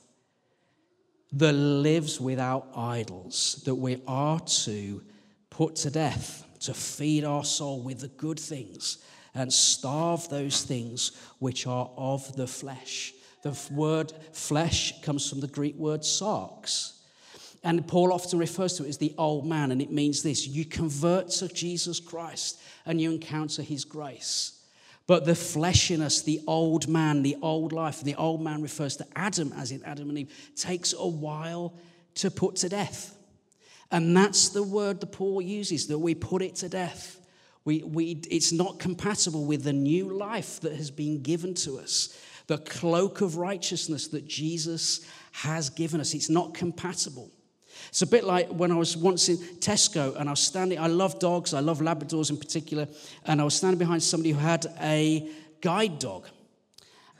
that 1.32 1.54
lives 1.54 2.22
without 2.22 2.68
idols, 2.76 3.64
that 3.66 3.74
we 3.74 4.00
are 4.08 4.40
to 4.42 5.02
put 5.50 5.76
to 5.78 5.90
death 5.90 6.47
to 6.62 6.74
feed 6.74 7.24
our 7.24 7.44
soul 7.44 7.82
with 7.82 8.00
the 8.00 8.08
good 8.08 8.40
things 8.40 8.98
and 9.34 9.52
starve 9.52 10.28
those 10.30 10.64
things 10.64 11.12
which 11.40 11.68
are 11.68 11.90
of 11.96 12.36
the 12.36 12.48
flesh. 12.48 13.14
The 13.44 13.58
word 13.72 14.12
flesh 14.34 15.02
comes 15.02 15.30
from 15.30 15.40
the 15.40 15.48
Greek 15.48 15.76
word 15.76 16.02
sarx. 16.02 16.94
And 17.64 17.88
Paul 17.88 18.14
often 18.14 18.40
refers 18.40 18.74
to 18.78 18.86
it 18.86 18.90
as 18.90 18.98
the 18.98 19.14
old 19.18 19.46
man, 19.46 19.72
and 19.72 19.82
it 19.82 19.92
means 19.92 20.24
this 20.24 20.48
you 20.48 20.66
convert 20.66 21.30
to 21.30 21.48
Jesus 21.48 22.00
Christ 22.00 22.60
and 22.86 23.02
you 23.02 23.12
encounter 23.12 23.62
his 23.62 23.84
grace. 23.86 24.54
But 25.06 25.26
the 25.26 25.34
fleshiness, 25.34 26.24
the 26.24 26.42
old 26.48 26.88
man, 26.88 27.24
the 27.24 27.38
old 27.42 27.72
life, 27.72 28.02
the 28.02 28.16
old 28.16 28.42
man 28.42 28.62
refers 28.62 28.98
to 28.98 29.08
Adam, 29.16 29.54
as 29.56 29.72
in 29.72 29.84
Adam 29.84 30.10
and 30.10 30.20
Eve, 30.20 30.52
takes 30.56 30.94
a 30.94 31.08
while 31.08 31.74
to 32.16 32.30
put 32.30 32.58
to 32.58 32.70
death. 32.70 33.17
And 33.92 34.16
that's 34.16 34.50
the 34.50 34.64
word 34.64 35.00
that 35.02 35.12
Paul 35.12 35.42
uses, 35.42 35.88
that 35.88 36.00
we 36.00 36.16
put 36.16 36.42
it 36.42 36.56
to 36.58 36.70
death. 36.70 37.20
We, 37.64 37.84
we, 37.84 38.22
it's 38.30 38.52
not 38.52 38.80
compatible 38.80 39.46
with 39.46 39.64
the 39.64 39.74
new 39.74 40.10
life 40.10 40.62
that 40.62 40.74
has 40.74 40.92
been 40.92 41.22
given 41.22 41.54
to 41.56 41.80
us, 41.80 42.18
the 42.48 42.58
cloak 42.58 43.22
of 43.22 43.38
righteousness 43.38 44.08
that 44.10 44.26
Jesus 44.28 45.06
has 45.34 45.70
given 45.70 46.00
us. 46.00 46.14
It's 46.14 46.30
not 46.30 46.54
compatible. 46.54 47.32
It's 47.90 48.02
a 48.02 48.08
bit 48.08 48.24
like 48.24 48.50
when 48.50 48.72
I 48.72 48.76
was 48.76 48.98
once 48.98 49.30
in 49.30 49.38
Tesco 49.38 50.16
and 50.20 50.30
I 50.30 50.32
was 50.32 50.40
standing, 50.40 50.80
I 50.80 50.88
love 50.88 51.20
dogs, 51.20 51.54
I 51.54 51.60
love 51.60 51.80
Labradors 51.80 52.30
in 52.30 52.38
particular, 52.38 52.88
and 53.26 53.40
I 53.40 53.44
was 53.44 53.56
standing 53.56 53.78
behind 53.78 54.02
somebody 54.04 54.32
who 54.32 54.40
had 54.40 54.66
a 54.82 55.30
guide 55.62 56.00
dog. 56.00 56.28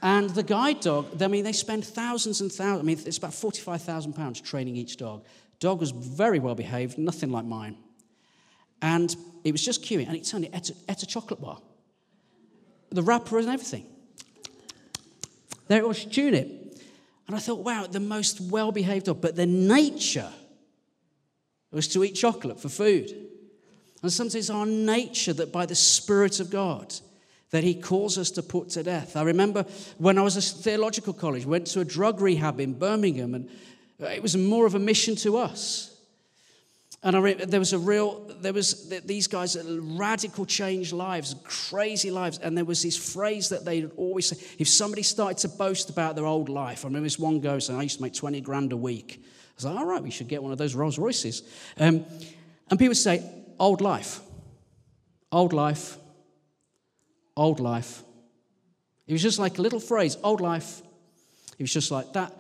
And 0.02 0.30
the 0.30 0.44
guide 0.44 0.82
dog, 0.82 1.22
I 1.22 1.28
mean, 1.28 1.44
they 1.44 1.54
spend 1.54 1.86
thousands 1.86 2.42
and 2.42 2.52
thousands, 2.52 2.82
I 2.82 2.86
mean, 2.86 3.00
it's 3.06 3.18
about 3.18 3.32
£45,000 3.32 4.44
training 4.44 4.76
each 4.76 4.98
dog. 4.98 5.26
Dog 5.60 5.80
was 5.80 5.92
very 5.92 6.40
well 6.40 6.56
behaved, 6.56 6.98
nothing 6.98 7.32
like 7.32 7.46
mine. 7.46 7.78
And 8.82 9.16
it 9.44 9.52
was 9.52 9.66
just 9.66 9.84
queuing, 9.84 10.08
and 10.08 10.16
it 10.16 10.24
turned 10.24 10.46
it 10.46 10.52
ate 10.54 10.70
a, 10.70 10.74
ate 10.90 11.02
a 11.02 11.08
chocolate 11.08 11.42
bar. 11.42 11.60
The 12.92 13.02
wrapper 13.02 13.40
and 13.40 13.50
everything. 13.50 13.86
There 15.68 15.80
it 15.80 15.88
was, 15.88 16.06
chewing 16.06 16.36
it. 16.36 16.80
And 17.26 17.36
I 17.36 17.40
thought, 17.40 17.60
wow, 17.60 17.88
the 17.88 18.00
most 18.00 18.40
well 18.40 18.72
behaved 18.72 19.08
dog. 19.08 19.20
But 19.20 19.36
the 19.36 19.46
nature 19.46 20.30
was 21.72 21.88
to 21.90 22.04
eat 22.04 22.14
chocolate 22.14 22.60
for 22.60 22.70
food. 22.70 23.12
And 24.02 24.14
sometimes 24.14 24.36
it's 24.36 24.50
our 24.50 24.66
nature 24.66 25.34
that 25.34 25.52
by 25.52 25.66
the 25.66 25.76
Spirit 25.76 26.40
of 26.40 26.50
God, 26.50 26.94
that 27.52 27.64
he 27.64 27.74
calls 27.74 28.18
us 28.18 28.32
to 28.32 28.44
put 28.44 28.70
to 28.70 28.84
death. 28.84 29.16
I 29.16 29.24
remember 29.24 29.66
when 29.98 30.18
I 30.18 30.22
was 30.22 30.38
at 30.38 30.64
theological 30.64 31.14
college, 31.14 31.46
went 31.46 31.68
to 31.68 31.80
a 31.80 31.86
drug 31.86 32.20
rehab 32.20 32.60
in 32.60 32.74
Birmingham, 32.74 33.34
and 33.34 33.50
it 34.00 34.22
was 34.22 34.36
more 34.36 34.66
of 34.66 34.76
a 34.76 34.80
mission 34.80 35.16
to 35.18 35.38
us. 35.38 35.94
And 37.04 37.16
I 37.16 37.20
re- 37.20 37.34
there 37.34 37.60
was 37.60 37.74
a 37.74 37.80
real, 37.80 38.20
there 38.42 38.54
was 38.54 38.90
these 39.06 39.28
guys 39.28 39.56
radical 39.64 40.46
changed 40.46 40.94
lives, 40.94 41.36
crazy 41.44 42.12
lives. 42.12 42.40
And 42.40 42.58
there 42.58 42.66
was 42.66 42.82
this 42.82 42.98
phrase 42.98 43.50
that 43.50 43.64
they 43.64 43.82
would 43.82 43.94
always 43.98 44.28
say 44.28 44.38
if 44.58 44.68
somebody 44.68 45.04
started 45.04 45.38
to 45.40 45.48
boast 45.48 45.90
about 45.90 46.16
their 46.16 46.26
old 46.26 46.50
life, 46.50 46.84
I 46.84 46.88
remember 46.88 47.06
this 47.06 47.20
one 47.20 47.40
guy 47.40 47.60
saying, 47.60 47.80
I 47.80 47.84
used 47.84 47.98
to 47.98 48.02
make 48.02 48.14
20 48.14 48.42
grand 48.42 48.74
a 48.74 48.78
week. 48.78 49.20
I 49.22 49.54
was 49.56 49.66
like, 49.66 49.78
all 49.78 49.86
right, 49.86 50.04
we 50.04 50.10
should 50.12 50.28
get 50.28 50.42
one 50.42 50.52
of 50.52 50.58
those 50.58 50.76
Rolls 50.76 50.98
Royces. 50.98 51.44
Um, 51.80 52.06
And 52.70 52.78
people 52.78 52.96
say, 52.96 53.24
old 53.60 53.82
life, 53.82 54.20
old 55.32 55.54
life, 55.54 55.98
old 57.38 57.62
life. 57.62 58.04
It 59.06 59.14
was 59.14 59.22
just 59.22 59.40
like 59.40 59.58
a 59.58 59.62
little 59.62 59.80
phrase, 59.80 60.18
old 60.24 60.42
life. 60.42 60.82
It 61.58 61.64
was 61.64 61.72
just 61.72 61.92
like 61.92 62.12
that. 62.14 62.34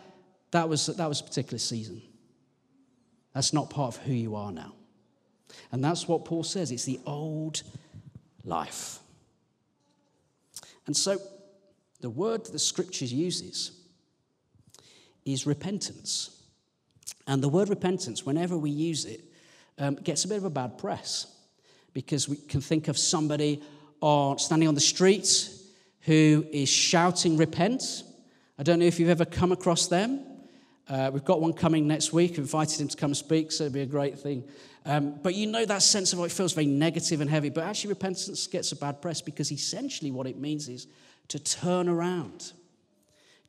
That 0.51 0.67
was, 0.67 0.87
that 0.87 1.07
was 1.07 1.21
a 1.21 1.23
particular 1.23 1.59
season. 1.59 2.01
That's 3.33 3.53
not 3.53 3.69
part 3.69 3.95
of 3.95 4.03
who 4.03 4.13
you 4.13 4.35
are 4.35 4.51
now. 4.51 4.73
And 5.71 5.83
that's 5.83 6.07
what 6.07 6.25
Paul 6.25 6.43
says 6.43 6.71
it's 6.71 6.85
the 6.85 6.99
old 7.05 7.63
life. 8.43 8.99
And 10.85 10.95
so, 10.95 11.19
the 11.99 12.09
word 12.09 12.45
that 12.45 12.51
the 12.51 12.59
scriptures 12.59 13.13
uses 13.13 13.71
is 15.25 15.45
repentance. 15.45 16.41
And 17.27 17.43
the 17.43 17.49
word 17.49 17.69
repentance, 17.69 18.25
whenever 18.25 18.57
we 18.57 18.69
use 18.69 19.05
it, 19.05 19.21
um, 19.77 19.95
gets 19.95 20.25
a 20.25 20.27
bit 20.27 20.37
of 20.37 20.45
a 20.45 20.49
bad 20.49 20.77
press 20.77 21.27
because 21.93 22.29
we 22.29 22.37
can 22.37 22.61
think 22.61 22.87
of 22.87 22.97
somebody 22.97 23.61
on, 24.01 24.39
standing 24.39 24.67
on 24.67 24.75
the 24.75 24.81
street 24.81 25.49
who 26.01 26.45
is 26.51 26.69
shouting, 26.69 27.37
Repent. 27.37 28.03
I 28.57 28.63
don't 28.63 28.79
know 28.79 28.85
if 28.85 28.99
you've 28.99 29.09
ever 29.09 29.25
come 29.25 29.51
across 29.51 29.87
them. 29.87 30.25
Uh, 30.87 31.11
we've 31.13 31.25
got 31.25 31.41
one 31.41 31.51
coming 31.51 31.85
next 31.85 32.13
week. 32.13 32.31
We've 32.31 32.39
invited 32.39 32.79
him 32.79 32.87
to 32.87 32.95
come 32.95 33.13
speak, 33.13 33.51
so 33.51 33.65
it'd 33.65 33.73
be 33.73 33.81
a 33.81 33.85
great 33.85 34.17
thing. 34.17 34.45
Um, 34.85 35.19
but 35.21 35.35
you 35.35 35.47
know 35.47 35.65
that 35.65 35.81
sense 35.83 36.13
of 36.13 36.19
it 36.19 36.31
feels 36.31 36.53
very 36.53 36.65
negative 36.65 37.19
and 37.19 37.29
heavy. 37.29 37.49
But 37.49 37.65
actually, 37.65 37.89
repentance 37.89 38.47
gets 38.47 38.71
a 38.71 38.77
bad 38.77 39.01
press 39.01 39.19
because 39.19 39.51
essentially 39.51 40.11
what 40.11 40.27
it 40.27 40.37
means 40.37 40.69
is 40.69 40.87
to 41.27 41.39
turn 41.39 41.89
around, 41.89 42.53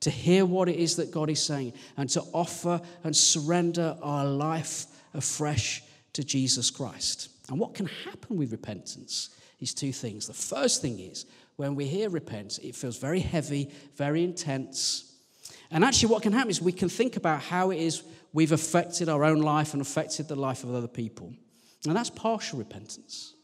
to 0.01 0.11
hear 0.11 0.45
what 0.45 0.69
it 0.69 0.77
is 0.77 0.97
that 0.97 1.13
God 1.13 1.31
is 1.31 1.41
saying, 1.41 1.75
and 1.97 2.11
to 2.11 2.23
offer 2.33 2.81
and 3.05 3.17
surrender 3.17 3.97
our 4.03 4.27
life 4.27 4.87
afresh 5.15 5.85
to 6.15 6.25
Jesus 6.25 6.73
Christ. 6.73 7.29
And 7.49 7.61
what 7.61 7.75
can 7.75 7.87
happen 7.87 8.37
with 8.37 8.51
repentance 8.51 9.31
is 9.61 9.75
two 9.75 9.93
things. 9.93 10.27
The 10.27 10.33
first 10.33 10.83
thing 10.83 10.99
is 11.01 11.27
when 11.57 11.75
we 11.75 11.87
hear 11.87 12.09
repent, 12.11 12.59
it 12.63 12.75
feels 12.75 12.99
very 12.99 13.21
heavy, 13.21 13.71
very 13.97 14.23
intense. 14.23 15.13
And 15.71 15.85
actually, 15.85 16.11
what 16.11 16.23
can 16.23 16.33
happen 16.33 16.51
is 16.51 16.63
we 16.63 16.73
can 16.73 16.89
think 16.89 17.17
about 17.17 17.43
how 17.43 17.71
it 17.71 17.79
is 17.79 18.03
we've 18.33 18.53
affected 18.53 19.09
our 19.09 19.25
own 19.25 19.41
life 19.41 19.73
and 19.73 19.83
affected 19.83 20.29
the 20.29 20.37
life 20.37 20.65
of 20.65 20.75
other 20.75 20.89
people. 20.89 21.35
And 21.87 21.97
that's 21.97 22.11
partial 22.11 22.59
repentance. 22.59 23.35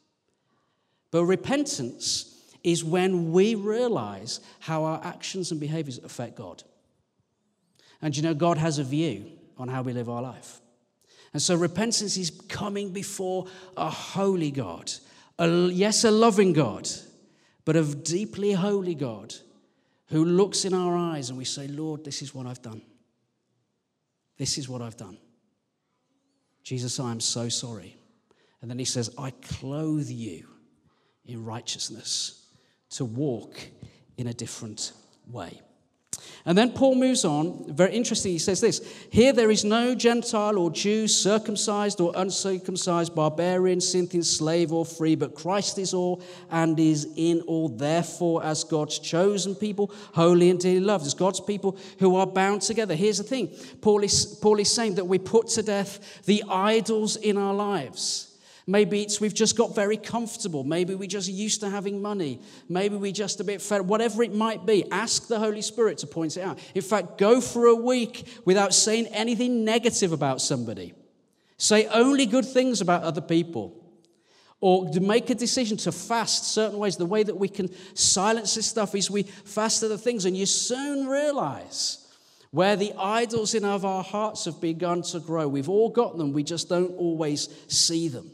But 1.11 1.25
repentance 1.25 2.35
is 2.63 2.83
when 2.83 3.31
we 3.33 3.55
realize 3.55 4.41
how 4.59 4.85
our 4.85 5.01
actions 5.05 5.51
and 5.51 5.61
behaviors 5.61 5.99
affect 5.99 6.37
God. 6.37 6.63
And 8.01 8.17
you 8.17 8.23
know, 8.23 8.35
God 8.35 8.59
has 8.59 8.79
a 8.79 8.85
view 8.85 9.31
on 9.57 9.69
how 9.69 9.83
we 9.83 9.93
live 9.93 10.09
our 10.09 10.23
life. 10.23 10.61
And 11.33 11.43
so 11.43 11.55
repentance 11.55 12.17
is 12.17 12.31
coming 12.49 12.91
before 12.91 13.47
a 13.77 13.91
holy 13.91 14.51
God, 14.51 14.93
a, 15.39 15.49
yes, 15.49 16.05
a 16.05 16.11
loving 16.11 16.53
God, 16.53 16.89
but 17.65 17.77
a 17.77 17.85
deeply 17.85 18.53
holy 18.53 18.95
God 18.95 19.35
who 20.09 20.25
looks 20.25 20.65
in 20.65 20.75
our 20.75 20.97
eyes 20.97 21.29
and 21.29 21.39
we 21.39 21.45
say, 21.45 21.67
Lord, 21.67 22.05
this 22.05 22.23
is 22.23 22.35
what 22.35 22.47
I've 22.47 22.63
done. 22.63 22.83
This 24.37 24.59
is 24.59 24.69
what 24.69 24.83
I've 24.83 24.97
done. 24.97 25.19
Jesus, 26.63 26.99
I 26.99 27.11
am 27.11 27.21
so 27.21 27.49
sorry. 27.49 27.97
And 28.63 28.71
then 28.71 28.79
he 28.79 28.85
says, 28.85 29.11
I 29.19 29.31
clothe 29.31 30.09
you 30.09 30.47
in 31.27 31.45
righteousness 31.45 32.47
to 32.91 33.05
walk 33.05 33.59
in 34.17 34.29
a 34.29 34.35
different 34.35 34.93
way. 35.27 35.61
And 36.47 36.59
then 36.59 36.73
Paul 36.73 36.95
moves 36.97 37.25
on. 37.25 37.73
Very 37.73 37.95
interesting. 37.95 38.33
He 38.33 38.39
says 38.39 38.61
this 38.61 38.81
Here 39.11 39.33
there 39.33 39.51
is 39.51 39.65
no 39.65 39.95
Gentile 39.95 40.59
or 40.59 40.71
Jew, 40.71 41.09
circumcised 41.09 42.01
or 42.01 42.13
uncircumcised, 42.17 43.15
barbarian, 43.15 43.81
Scythian, 43.81 44.23
slave 44.23 44.73
or 44.73 44.85
free, 44.85 45.15
but 45.15 45.35
Christ 45.35 45.79
is 45.79 45.95
all 45.95 46.23
and 46.51 46.79
is 46.79 47.09
in 47.17 47.41
all. 47.43 47.71
Therefore, 47.71 48.45
as 48.45 48.63
God's 48.65 48.99
chosen 48.99 49.55
people, 49.55 49.91
holy 50.13 50.51
and 50.51 50.61
dearly 50.61 50.81
loved, 50.81 51.07
as 51.07 51.15
God's 51.15 51.41
people 51.41 51.79
who 51.99 52.17
are 52.17 52.27
bound 52.27 52.61
together. 52.63 52.95
Here's 52.95 53.19
the 53.19 53.25
thing 53.25 53.51
Paul 53.81 54.05
is, 54.05 54.39
Paul 54.43 54.61
is 54.61 54.71
saying 54.71 54.97
that 54.97 55.07
we 55.07 55.19
put 55.19 55.49
to 55.49 55.63
death 55.63 56.23
the 56.25 56.45
idols 56.49 57.17
in 57.17 57.39
our 57.39 57.55
lives. 57.55 58.34
Maybe 58.67 59.03
it's 59.03 59.21
we've 59.21 59.35
just 59.35 59.57
got 59.57 59.75
very 59.75 59.99
comfortable. 59.99 60.65
Maybe 60.65 60.95
we're 60.95 61.07
just 61.07 61.29
used 61.29 61.61
to 61.61 61.69
having 61.69 62.01
money. 62.01 62.41
Maybe 62.69 62.97
we're 62.97 63.13
just 63.13 63.41
a 63.41 63.45
bit 63.45 63.61
fed. 63.61 63.83
Whatever 63.83 64.23
it 64.23 64.35
might 64.35 64.65
be, 64.65 64.91
ask 64.91 65.29
the 65.29 65.39
Holy 65.39 65.61
Spirit 65.61 65.99
to 65.99 66.07
point 66.07 66.39
it 66.39 66.41
out. 66.41 66.59
In 66.75 66.81
fact, 66.81 67.19
go 67.19 67.43
for 67.43 67.67
a 67.67 67.75
week 67.75 68.27
without 68.47 68.73
saying 68.73 69.07
anything 69.09 69.65
negative 69.65 70.13
about 70.13 70.41
somebody. 70.41 70.95
Say 71.59 71.87
only 71.87 72.25
good 72.25 72.47
things 72.47 72.81
about 72.81 73.03
other 73.03 73.21
people. 73.21 73.81
Or 74.61 74.91
make 74.99 75.29
a 75.29 75.35
decision 75.35 75.77
to 75.79 75.93
fast 75.93 76.55
certain 76.55 76.79
ways. 76.79 76.97
The 76.97 77.05
way 77.05 77.23
that 77.23 77.37
we 77.37 77.49
can 77.49 77.69
silence 77.95 78.55
this 78.55 78.67
stuff 78.67 78.95
is 78.95 79.11
we 79.11 79.25
fast 79.25 79.85
other 79.85 79.99
things, 79.99 80.25
and 80.25 80.35
you 80.35 80.47
soon 80.47 81.07
realize 81.07 81.99
where 82.51 82.77
the 82.77 82.95
idols 82.97 83.53
in 83.53 83.63
our 83.63 84.03
hearts 84.03 84.47
have 84.47 84.63
begun 84.63 85.03
to 85.03 85.21
grow. 85.21 85.47
We've 85.49 85.69
all 85.69 85.91
got 85.91 86.17
them, 86.17 86.33
we 86.33 86.45
just 86.45 86.71
don't 86.71 86.97
always 86.97 87.51
see 87.69 88.09
them. 88.09 88.31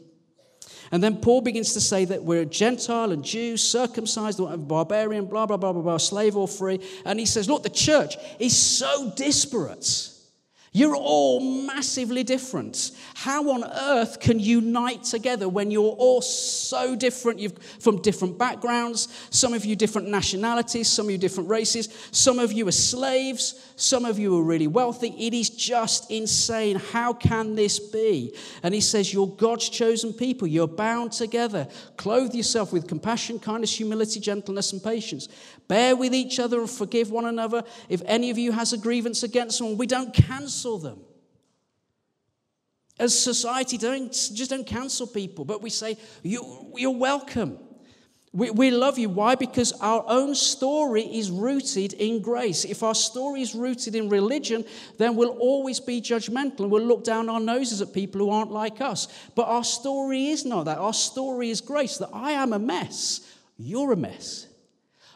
And 0.91 1.01
then 1.01 1.17
Paul 1.17 1.41
begins 1.41 1.73
to 1.73 1.81
say 1.81 2.05
that 2.05 2.23
we're 2.23 2.41
a 2.41 2.45
Gentile 2.45 3.11
and 3.11 3.23
Jew, 3.23 3.55
circumcised, 3.55 4.39
barbarian, 4.67 5.25
blah, 5.25 5.45
blah, 5.45 5.57
blah, 5.57 5.71
blah, 5.71 5.81
blah, 5.81 5.97
slave 5.97 6.35
or 6.35 6.47
free. 6.47 6.81
And 7.05 7.17
he 7.17 7.25
says, 7.25 7.49
look, 7.49 7.63
the 7.63 7.69
church 7.69 8.15
is 8.39 8.55
so 8.57 9.11
disparate. 9.15 10.10
You're 10.73 10.95
all 10.95 11.41
massively 11.41 12.23
different. 12.23 12.91
How 13.13 13.49
on 13.51 13.65
earth 13.65 14.21
can 14.21 14.39
you 14.39 14.61
unite 14.61 15.03
together 15.03 15.49
when 15.49 15.69
you're 15.69 15.83
all 15.83 16.21
so 16.21 16.95
different? 16.95 17.39
You're 17.39 17.51
from 17.81 18.01
different 18.01 18.37
backgrounds, 18.37 19.09
some 19.31 19.53
of 19.53 19.65
you 19.65 19.75
different 19.75 20.07
nationalities, 20.07 20.87
some 20.87 21.07
of 21.07 21.11
you 21.11 21.17
different 21.17 21.49
races, 21.49 21.89
some 22.11 22.39
of 22.39 22.53
you 22.53 22.69
are 22.69 22.71
slaves, 22.71 23.73
some 23.75 24.05
of 24.05 24.17
you 24.17 24.37
are 24.37 24.43
really 24.43 24.67
wealthy. 24.67 25.09
It 25.17 25.33
is 25.33 25.49
just 25.49 26.09
insane. 26.09 26.77
How 26.77 27.11
can 27.11 27.55
this 27.55 27.77
be? 27.77 28.33
And 28.63 28.73
he 28.73 28.79
says, 28.79 29.13
You're 29.13 29.27
God's 29.27 29.67
chosen 29.67 30.13
people. 30.13 30.47
You're 30.47 30.67
bound 30.67 31.11
together. 31.11 31.67
Clothe 31.97 32.33
yourself 32.33 32.71
with 32.71 32.87
compassion, 32.87 33.39
kindness, 33.39 33.75
humility, 33.75 34.21
gentleness, 34.21 34.71
and 34.71 34.81
patience. 34.81 35.27
Bear 35.67 35.97
with 35.97 36.13
each 36.13 36.39
other 36.39 36.59
and 36.61 36.69
forgive 36.69 37.11
one 37.11 37.25
another. 37.25 37.63
If 37.89 38.01
any 38.05 38.29
of 38.29 38.37
you 38.37 38.53
has 38.53 38.71
a 38.71 38.77
grievance 38.77 39.23
against 39.23 39.57
someone, 39.57 39.77
we 39.77 39.87
don't 39.87 40.13
cancel 40.13 40.60
them. 40.79 40.99
As 42.99 43.17
society, 43.17 43.77
don't, 43.77 44.11
just 44.11 44.51
don't 44.51 44.65
cancel 44.65 45.07
people, 45.07 45.43
but 45.43 45.61
we 45.61 45.69
say, 45.69 45.97
you, 46.23 46.71
You're 46.75 46.91
welcome. 46.91 47.57
We, 48.33 48.49
we 48.49 48.71
love 48.71 48.97
you. 48.97 49.09
Why? 49.09 49.35
Because 49.35 49.73
our 49.81 50.05
own 50.07 50.35
story 50.35 51.01
is 51.01 51.29
rooted 51.29 51.93
in 51.93 52.21
grace. 52.21 52.63
If 52.63 52.81
our 52.81 52.95
story 52.95 53.41
is 53.41 53.53
rooted 53.53 53.93
in 53.93 54.07
religion, 54.07 54.63
then 54.97 55.17
we'll 55.17 55.37
always 55.37 55.81
be 55.81 55.99
judgmental 55.99 56.61
and 56.61 56.71
we'll 56.71 56.85
look 56.85 57.03
down 57.03 57.27
our 57.27 57.41
noses 57.41 57.81
at 57.81 57.91
people 57.91 58.21
who 58.21 58.29
aren't 58.29 58.51
like 58.51 58.79
us. 58.79 59.07
But 59.35 59.47
our 59.47 59.65
story 59.65 60.27
is 60.27 60.45
not 60.45 60.63
that. 60.65 60.77
Our 60.77 60.93
story 60.93 61.49
is 61.49 61.59
grace 61.59 61.97
that 61.97 62.09
I 62.13 62.31
am 62.31 62.53
a 62.53 62.59
mess, 62.59 63.21
you're 63.57 63.91
a 63.91 63.97
mess. 63.97 64.47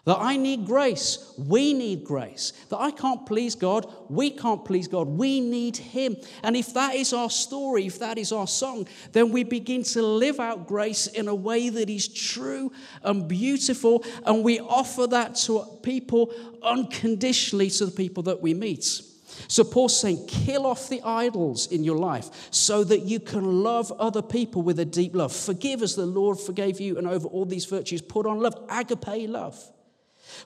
That 0.06 0.20
I 0.20 0.38
need 0.38 0.68
grace, 0.68 1.34
we 1.36 1.74
need 1.74 2.04
grace. 2.04 2.54
That 2.70 2.78
I 2.78 2.92
can't 2.92 3.26
please 3.26 3.56
God, 3.56 3.92
we 4.08 4.30
can't 4.30 4.64
please 4.64 4.88
God, 4.88 5.08
we 5.08 5.42
need 5.42 5.78
Him. 5.78 6.16
And 6.44 6.56
if 6.56 6.76
that 6.76 6.94
is 6.94 7.12
our 7.12 7.32
story, 7.32 7.88
if 7.88 7.98
that 7.98 8.20
is 8.20 8.32
our 8.32 8.46
song, 8.46 8.88
then 9.14 9.32
we 9.32 9.44
begin 9.44 9.82
to 9.84 10.04
live 10.04 10.40
out 10.40 10.68
grace 10.68 11.08
in 11.08 11.28
a 11.28 11.34
way 11.34 11.70
that 11.70 11.90
is 11.90 12.08
true 12.08 12.72
and 13.02 13.28
beautiful, 13.28 14.06
and 14.28 14.44
we 14.44 14.60
offer 14.60 15.08
that 15.08 15.36
to 15.38 15.66
people 15.82 16.32
unconditionally 16.62 17.72
to 17.72 17.88
the 17.88 17.92
people 17.92 18.22
that 18.24 18.40
we 18.40 18.54
meet. 18.54 19.02
So 19.48 19.64
Paul's 19.64 20.00
saying, 20.00 20.28
kill 20.28 20.68
off 20.68 20.88
the 20.88 21.02
idols 21.02 21.72
in 21.72 21.84
your 21.84 21.98
life 21.98 22.30
so 22.52 22.84
that 22.84 23.02
you 23.02 23.20
can 23.20 23.64
love 23.64 23.92
other 23.94 24.22
people 24.22 24.62
with 24.62 24.80
a 24.80 24.86
deep 24.86 25.16
love. 25.16 25.36
Forgive 25.36 25.82
as 25.82 25.96
the 25.96 26.06
Lord 26.06 26.40
forgave 26.40 26.80
you, 26.80 27.00
and 27.00 27.08
over 27.08 27.28
all 27.28 27.46
these 27.46 27.66
virtues, 27.66 28.04
put 28.04 28.28
on 28.28 28.40
love, 28.40 28.56
agape 28.70 29.28
love 29.28 29.72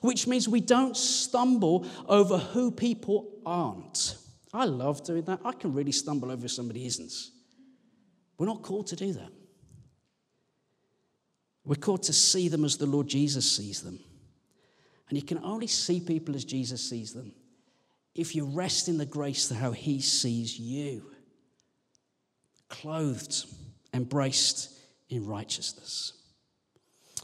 which 0.00 0.26
means 0.26 0.48
we 0.48 0.60
don't 0.60 0.96
stumble 0.96 1.86
over 2.08 2.38
who 2.38 2.70
people 2.70 3.30
aren't. 3.44 4.16
I 4.52 4.64
love 4.64 5.04
doing 5.04 5.22
that. 5.22 5.40
I 5.44 5.52
can 5.52 5.72
really 5.72 5.92
stumble 5.92 6.30
over 6.30 6.48
somebody 6.48 6.86
isn't. 6.86 7.12
We're 8.38 8.46
not 8.46 8.62
called 8.62 8.88
to 8.88 8.96
do 8.96 9.12
that. 9.12 9.30
We're 11.64 11.76
called 11.76 12.04
to 12.04 12.12
see 12.12 12.48
them 12.48 12.64
as 12.64 12.76
the 12.76 12.86
Lord 12.86 13.06
Jesus 13.06 13.50
sees 13.50 13.82
them. 13.82 14.00
And 15.08 15.18
you 15.18 15.24
can 15.24 15.38
only 15.38 15.66
see 15.66 16.00
people 16.00 16.34
as 16.34 16.44
Jesus 16.44 16.88
sees 16.88 17.12
them 17.12 17.32
if 18.14 18.34
you 18.34 18.44
rest 18.44 18.88
in 18.88 18.98
the 18.98 19.06
grace 19.06 19.50
of 19.50 19.56
how 19.56 19.72
he 19.72 20.00
sees 20.00 20.58
you 20.58 21.10
clothed, 22.68 23.46
embraced 23.92 24.70
in 25.08 25.26
righteousness. 25.26 26.12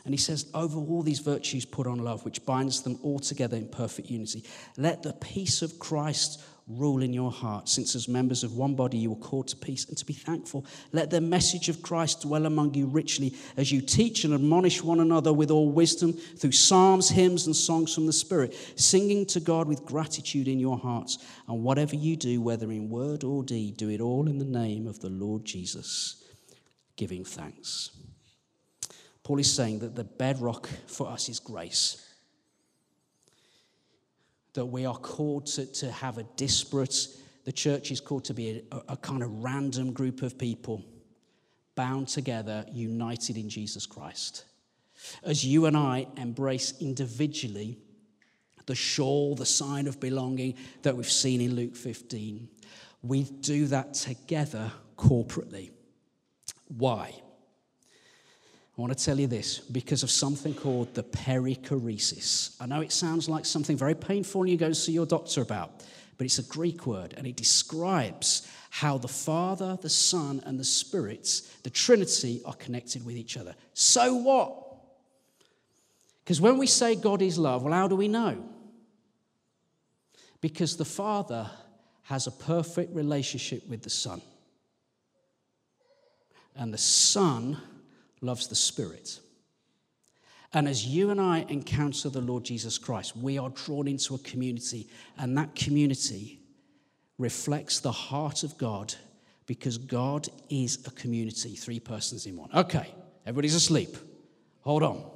And 0.07 0.15
he 0.15 0.19
says, 0.19 0.47
Over 0.55 0.79
all 0.79 1.03
these 1.03 1.19
virtues, 1.19 1.65
put 1.65 1.89
on 1.89 1.99
love, 1.99 2.25
which 2.25 2.47
binds 2.47 2.83
them 2.83 2.99
all 3.03 3.19
together 3.19 3.57
in 3.57 3.67
perfect 3.67 4.09
unity. 4.09 4.45
Let 4.77 5.03
the 5.03 5.13
peace 5.15 5.63
of 5.63 5.81
Christ 5.81 6.43
rule 6.69 7.03
in 7.03 7.13
your 7.13 7.31
heart, 7.33 7.69
since 7.69 7.97
as 7.97 8.07
members 8.07 8.45
of 8.45 8.57
one 8.57 8.77
body 8.77 8.99
you 8.99 9.11
were 9.11 9.17
called 9.17 9.49
to 9.49 9.57
peace 9.57 9.89
and 9.89 9.99
to 9.99 10.05
be 10.05 10.13
thankful. 10.13 10.65
Let 10.93 11.11
the 11.11 11.21
message 11.21 11.69
of 11.69 11.83
Christ 11.83 12.23
dwell 12.23 12.47
among 12.47 12.75
you 12.75 12.87
richly 12.87 13.35
as 13.57 13.73
you 13.73 13.81
teach 13.81 14.25
and 14.25 14.33
admonish 14.33 14.81
one 14.81 15.01
another 15.01 15.33
with 15.33 15.51
all 15.51 15.71
wisdom 15.71 16.13
through 16.13 16.53
psalms, 16.53 17.09
hymns, 17.09 17.47
and 17.47 17.55
songs 17.55 17.93
from 17.93 18.07
the 18.07 18.13
Spirit, 18.13 18.55
singing 18.77 19.27
to 19.27 19.41
God 19.41 19.67
with 19.67 19.85
gratitude 19.85 20.47
in 20.47 20.61
your 20.61 20.79
hearts. 20.79 21.19
And 21.49 21.65
whatever 21.65 21.97
you 21.97 22.15
do, 22.15 22.41
whether 22.41 22.71
in 22.71 22.89
word 22.89 23.25
or 23.25 23.43
deed, 23.43 23.77
do 23.77 23.89
it 23.89 24.01
all 24.01 24.29
in 24.29 24.39
the 24.39 24.45
name 24.45 24.87
of 24.87 25.01
the 25.01 25.11
Lord 25.11 25.45
Jesus, 25.45 26.23
giving 26.97 27.25
thanks. 27.25 27.91
Paul 29.27 29.41
is 29.41 29.53
saying 29.53 29.81
that 29.81 29.97
the 29.97 30.05
bedrock 30.05 30.69
for 30.87 31.09
us 31.09 31.29
is 31.29 31.41
grace 31.41 32.01
that 34.55 34.65
we 34.65 34.87
are 34.87 34.97
called 34.97 35.47
to, 35.47 35.67
to 35.67 35.91
have 35.91 36.17
a 36.19 36.23
disparate, 36.37 37.09
the 37.45 37.51
church 37.51 37.91
is 37.91 38.01
called 38.01 38.25
to 38.27 38.35
be 38.35 38.63
a, 38.71 38.93
a 38.93 38.97
kind 38.97 39.25
of 39.25 39.43
random 39.43 39.93
group 39.93 40.23
of 40.23 40.39
people 40.39 40.85
bound 41.75 42.07
together, 42.07 42.65
united 42.71 43.37
in 43.37 43.49
Jesus 43.49 43.85
Christ. 43.85 44.45
As 45.25 45.45
you 45.45 45.67
and 45.67 45.77
I 45.77 46.07
embrace 46.17 46.75
individually 46.81 47.79
the 48.67 48.77
shawl, 48.77 49.35
the 49.35 49.45
sign 49.45 49.89
of 49.89 49.99
belonging 49.99 50.55
that 50.83 50.97
we've 50.97 51.11
seen 51.11 51.41
in 51.41 51.57
Luke 51.57 51.75
15, 51.75 52.49
we 53.03 53.25
do 53.25 53.67
that 53.67 53.95
together 53.95 54.71
corporately. 54.97 55.73
Why? 56.69 57.23
I 58.77 58.81
want 58.83 58.97
to 58.97 59.05
tell 59.05 59.19
you 59.19 59.27
this 59.27 59.59
because 59.59 60.03
of 60.03 60.11
something 60.11 60.53
called 60.53 60.93
the 60.95 61.03
perichoresis. 61.03 62.55
I 62.61 62.67
know 62.67 62.83
it 62.83 62.93
sounds 62.93 63.27
like 63.27 63.47
something 63.47 63.77
very 63.77 63.95
painful 63.95 64.43
and 64.43 64.51
you 64.51 64.59
go 64.59 64.73
see 64.73 64.93
your 64.93 65.07
doctor 65.07 65.41
about, 65.41 65.83
but 66.19 66.27
it's 66.27 66.39
a 66.39 66.43
Greek 66.43 66.87
word 66.87 67.15
and 67.17 67.27
it 67.27 67.37
describes 67.37 68.47
how 68.69 68.99
the 68.99 69.09
Father, 69.09 69.79
the 69.81 69.89
Son, 69.89 70.43
and 70.45 70.61
the 70.61 70.65
Spirit, 70.65 71.41
the 71.63 71.71
Trinity, 71.71 72.43
are 72.45 72.53
connected 72.53 73.07
with 73.07 73.17
each 73.17 73.39
other. 73.39 73.55
So 73.73 74.15
what? 74.17 74.65
Because 76.23 76.43
when 76.43 76.59
we 76.59 76.67
say 76.67 76.97
God 76.97 77.23
is 77.23 77.39
love, 77.39 77.63
well, 77.63 77.73
how 77.73 77.89
do 77.89 77.97
we 77.97 78.09
know? 78.09 78.45
Because 80.43 80.77
the 80.77 80.85
Father 80.85 81.51
has 82.03 82.27
a 82.27 82.31
perfect 82.31 82.95
relationship 82.95 83.67
with 83.69 83.83
the 83.83 83.91
Son. 83.91 84.21
And 86.55 86.75
the 86.75 86.79
Son 86.79 87.59
loves 88.21 88.49
the 88.49 88.55
Spirit. 88.55 89.21
And 90.53 90.69
as 90.69 90.87
you 90.87 91.11
and 91.11 91.21
I 91.21 91.45
encounter 91.49 92.09
the 92.09 92.21
Lord 92.21 92.45
Jesus 92.45 92.79
Christ, 92.79 93.17
we 93.17 93.37
are 93.39 93.51
drawn 93.51 93.89
into 93.89 94.15
a 94.15 94.19
community, 94.19 94.89
and 95.19 95.37
that 95.37 95.55
community 95.55 96.41
reflects 97.19 97.81
the 97.81 97.93
heart 97.93 98.43
of 98.43 98.57
God 98.57 98.95
because 99.47 99.79
God 99.79 100.29
is 100.49 100.87
a 100.87 100.91
community, 100.91 101.55
three 101.55 101.81
persons 101.81 102.27
in 102.27 102.37
one. 102.37 102.51
Okay, 102.55 102.93
everybody's 103.25 103.55
asleep. 103.55 103.97
Hold 104.63 104.83
on. 104.83 105.11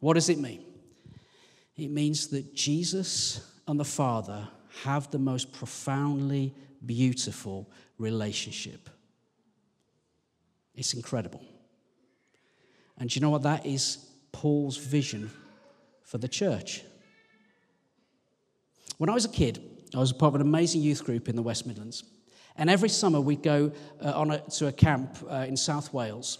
What 0.00 0.14
does 0.14 0.28
it 0.28 0.38
mean? 0.38 0.64
It 1.76 1.90
means 1.90 2.28
that 2.28 2.54
Jesus 2.54 3.40
and 3.66 3.78
the 3.78 3.84
Father 3.84 4.48
have 4.84 5.10
the 5.10 5.18
most 5.18 5.52
profoundly 5.52 6.54
beautiful 6.84 7.68
relationship. 7.98 8.88
It's 10.74 10.94
incredible. 10.94 11.42
And 12.98 13.10
do 13.10 13.14
you 13.14 13.20
know 13.20 13.30
what? 13.30 13.42
That 13.42 13.66
is 13.66 13.98
Paul's 14.32 14.76
vision 14.76 15.30
for 16.02 16.18
the 16.18 16.28
church. 16.28 16.82
When 18.98 19.10
I 19.10 19.14
was 19.14 19.24
a 19.24 19.30
kid, 19.30 19.62
I 19.94 19.98
was 19.98 20.12
part 20.12 20.34
of 20.34 20.40
an 20.40 20.46
amazing 20.46 20.80
youth 20.80 21.04
group 21.04 21.28
in 21.28 21.36
the 21.36 21.42
West 21.42 21.66
Midlands. 21.66 22.04
And 22.56 22.70
every 22.70 22.88
summer 22.88 23.20
we'd 23.20 23.42
go 23.42 23.72
uh, 24.02 24.12
on 24.12 24.30
a, 24.30 24.38
to 24.38 24.68
a 24.68 24.72
camp 24.72 25.18
uh, 25.30 25.44
in 25.46 25.56
South 25.56 25.92
Wales. 25.92 26.38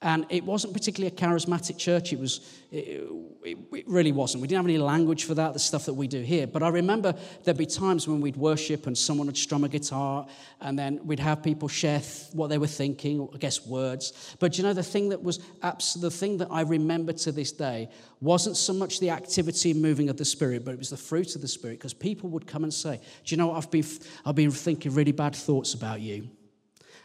And 0.00 0.26
it 0.28 0.44
wasn't 0.44 0.74
particularly 0.74 1.12
a 1.12 1.18
charismatic 1.18 1.76
church. 1.76 2.12
It 2.12 2.20
was, 2.20 2.56
it, 2.70 3.02
it, 3.42 3.58
it, 3.72 3.88
really 3.88 4.12
wasn't. 4.12 4.42
We 4.42 4.46
didn't 4.46 4.58
have 4.58 4.66
any 4.66 4.78
language 4.78 5.24
for 5.24 5.34
that, 5.34 5.54
the 5.54 5.58
stuff 5.58 5.86
that 5.86 5.94
we 5.94 6.06
do 6.06 6.20
here. 6.20 6.46
But 6.46 6.62
I 6.62 6.68
remember 6.68 7.14
there'd 7.42 7.56
be 7.56 7.66
times 7.66 8.06
when 8.06 8.20
we'd 8.20 8.36
worship 8.36 8.86
and 8.86 8.96
someone 8.96 9.26
would 9.26 9.36
strum 9.36 9.64
a 9.64 9.68
guitar, 9.68 10.24
and 10.60 10.78
then 10.78 11.00
we'd 11.04 11.18
have 11.18 11.42
people 11.42 11.66
share 11.66 11.98
th- 11.98 12.32
what 12.32 12.46
they 12.46 12.58
were 12.58 12.68
thinking, 12.68 13.28
I 13.34 13.38
guess 13.38 13.66
words. 13.66 14.36
But 14.38 14.56
you 14.56 14.62
know, 14.62 14.72
the 14.72 14.84
thing 14.84 15.08
that 15.08 15.20
was 15.20 15.40
abs- 15.62 15.94
the 15.94 16.12
thing 16.12 16.38
that 16.38 16.48
I 16.48 16.60
remember 16.60 17.12
to 17.14 17.32
this 17.32 17.50
day 17.50 17.88
wasn't 18.20 18.56
so 18.56 18.72
much 18.72 19.00
the 19.00 19.10
activity 19.10 19.72
and 19.72 19.82
moving 19.82 20.10
of 20.10 20.16
the 20.16 20.24
Spirit, 20.24 20.64
but 20.64 20.74
it 20.74 20.78
was 20.78 20.90
the 20.90 20.96
fruit 20.96 21.34
of 21.34 21.40
the 21.42 21.48
Spirit. 21.48 21.78
Because 21.78 21.94
people 21.94 22.30
would 22.30 22.46
come 22.46 22.62
and 22.62 22.72
say, 22.72 23.00
"Do 23.24 23.34
you 23.34 23.36
know 23.36 23.48
what? 23.48 23.56
I've 23.56 23.70
been, 23.70 23.84
I've 24.24 24.36
been 24.36 24.52
thinking 24.52 24.94
really 24.94 25.12
bad 25.12 25.34
thoughts 25.34 25.74
about 25.74 26.00
you." 26.00 26.28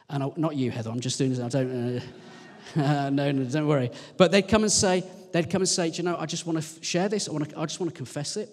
And 0.10 0.22
I, 0.22 0.30
not 0.36 0.56
you, 0.56 0.70
Heather. 0.70 0.92
I'm 0.92 1.00
just 1.00 1.18
doing 1.18 1.32
this. 1.32 1.40
I 1.40 1.50
don't. 1.50 1.98
Uh, 1.98 2.02
no, 2.76 3.10
no, 3.10 3.44
don't 3.44 3.68
worry. 3.68 3.92
But 4.18 4.32
they'd 4.32 4.48
come 4.48 4.64
and 4.64 4.72
say, 4.72 5.04
they'd 5.32 5.50
come 5.50 5.62
and 5.62 5.70
say, 5.70 5.88
you 5.88 6.04
know, 6.04 6.18
I 6.18 6.26
just 6.26 6.46
want 6.46 6.62
to 6.62 6.84
share 6.84 7.10
this. 7.10 7.28
I, 7.28 7.32
want 7.32 7.50
to, 7.50 7.60
I 7.60 7.66
just 7.66 7.80
want 7.80 7.92
to 7.92 7.98
confess 7.98 8.38
it. 8.38 8.50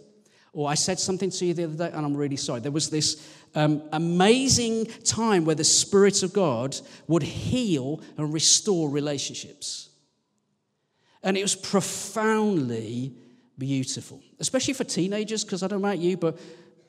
Or 0.53 0.69
I 0.69 0.75
said 0.75 0.99
something 0.99 1.31
to 1.31 1.47
you 1.47 1.55
the 1.55 1.65
other 1.65 1.89
day 1.89 1.97
and 1.97 2.05
I'm 2.05 2.17
really 2.17 2.37
sorry. 2.37 2.61
There 2.61 2.73
was 2.73 2.91
this 2.91 3.29
um, 3.55 3.83
amazing 3.93 4.87
time 5.05 5.45
where 5.45 5.55
the 5.55 5.65
Spirit 5.65 6.23
of 6.23 6.33
God 6.33 6.77
would 7.07 7.23
heal 7.23 8.03
and 8.17 8.33
restore 8.33 8.91
relationships. 8.91 9.91
And 11.23 11.37
it 11.37 11.43
was 11.43 11.55
profoundly 11.55 13.13
beautiful, 13.59 14.21
especially 14.41 14.75
for 14.75 14.85
teenagers, 14.85 15.45
because 15.45 15.63
I 15.63 15.69
don't 15.69 15.83
know 15.83 15.89
about 15.89 15.99
you, 15.99 16.17
but 16.17 16.39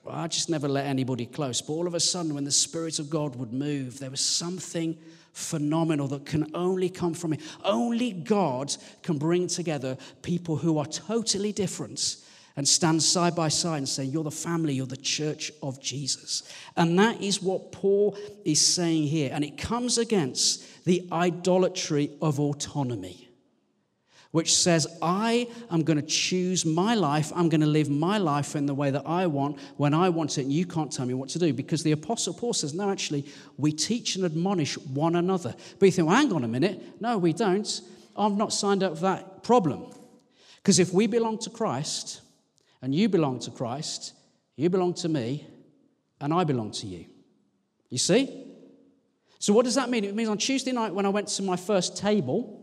I 0.09 0.27
just 0.27 0.49
never 0.49 0.67
let 0.67 0.85
anybody 0.85 1.25
close. 1.25 1.61
But 1.61 1.73
all 1.73 1.85
of 1.85 1.93
a 1.93 1.99
sudden, 1.99 2.33
when 2.33 2.45
the 2.45 2.51
Spirit 2.51 2.97
of 2.97 3.09
God 3.09 3.35
would 3.35 3.53
move, 3.53 3.99
there 3.99 4.09
was 4.09 4.21
something 4.21 4.97
phenomenal 5.33 6.07
that 6.09 6.25
can 6.25 6.49
only 6.53 6.89
come 6.89 7.13
from 7.13 7.33
Him. 7.33 7.41
Only 7.63 8.11
God 8.11 8.75
can 9.03 9.17
bring 9.17 9.47
together 9.47 9.97
people 10.21 10.57
who 10.57 10.77
are 10.77 10.85
totally 10.85 11.51
different 11.51 12.17
and 12.57 12.67
stand 12.67 13.01
side 13.01 13.35
by 13.35 13.47
side 13.47 13.77
and 13.77 13.89
say, 13.89 14.03
You're 14.03 14.23
the 14.23 14.31
family, 14.31 14.73
you're 14.73 14.85
the 14.85 14.97
church 14.97 15.51
of 15.63 15.81
Jesus. 15.81 16.43
And 16.75 16.97
that 16.99 17.21
is 17.21 17.41
what 17.41 17.71
Paul 17.71 18.17
is 18.45 18.65
saying 18.65 19.03
here. 19.07 19.31
And 19.33 19.43
it 19.43 19.57
comes 19.57 19.97
against 19.97 20.83
the 20.85 21.07
idolatry 21.11 22.11
of 22.21 22.39
autonomy 22.39 23.30
which 24.31 24.55
says, 24.55 24.87
I 25.01 25.47
am 25.69 25.83
going 25.83 25.99
to 25.99 26.05
choose 26.05 26.65
my 26.65 26.95
life. 26.95 27.31
I'm 27.35 27.49
going 27.49 27.61
to 27.61 27.67
live 27.67 27.89
my 27.89 28.17
life 28.17 28.55
in 28.55 28.65
the 28.65 28.73
way 28.73 28.89
that 28.89 29.03
I 29.05 29.27
want, 29.27 29.59
when 29.75 29.93
I 29.93 30.09
want 30.09 30.37
it, 30.37 30.43
and 30.43 30.53
you 30.53 30.65
can't 30.65 30.91
tell 30.91 31.05
me 31.05 31.13
what 31.13 31.29
to 31.29 31.39
do. 31.39 31.53
Because 31.53 31.83
the 31.83 31.91
Apostle 31.91 32.33
Paul 32.33 32.53
says, 32.53 32.73
no, 32.73 32.89
actually, 32.89 33.25
we 33.57 33.73
teach 33.73 34.15
and 34.15 34.23
admonish 34.23 34.77
one 34.77 35.15
another. 35.17 35.53
But 35.79 35.85
you 35.85 35.91
think, 35.91 36.07
well, 36.07 36.17
hang 36.17 36.31
on 36.31 36.43
a 36.45 36.47
minute. 36.47 37.01
No, 37.01 37.17
we 37.17 37.33
don't. 37.33 37.81
I've 38.15 38.37
not 38.37 38.53
signed 38.53 38.83
up 38.83 38.95
for 38.95 39.01
that 39.01 39.43
problem. 39.43 39.93
Because 40.57 40.79
if 40.79 40.93
we 40.93 41.07
belong 41.07 41.37
to 41.39 41.49
Christ, 41.49 42.21
and 42.81 42.95
you 42.95 43.09
belong 43.09 43.39
to 43.39 43.51
Christ, 43.51 44.13
you 44.55 44.69
belong 44.69 44.93
to 44.95 45.09
me, 45.09 45.45
and 46.19 46.33
I 46.33 46.43
belong 46.43 46.71
to 46.71 46.87
you. 46.87 47.05
You 47.89 47.97
see? 47.97 48.47
So, 49.39 49.53
what 49.53 49.65
does 49.65 49.75
that 49.75 49.89
mean? 49.89 50.03
It 50.03 50.15
means 50.15 50.29
on 50.29 50.37
Tuesday 50.37 50.71
night 50.71 50.93
when 50.93 51.05
I 51.05 51.09
went 51.09 51.27
to 51.29 51.43
my 51.43 51.55
first 51.55 51.97
table, 51.97 52.60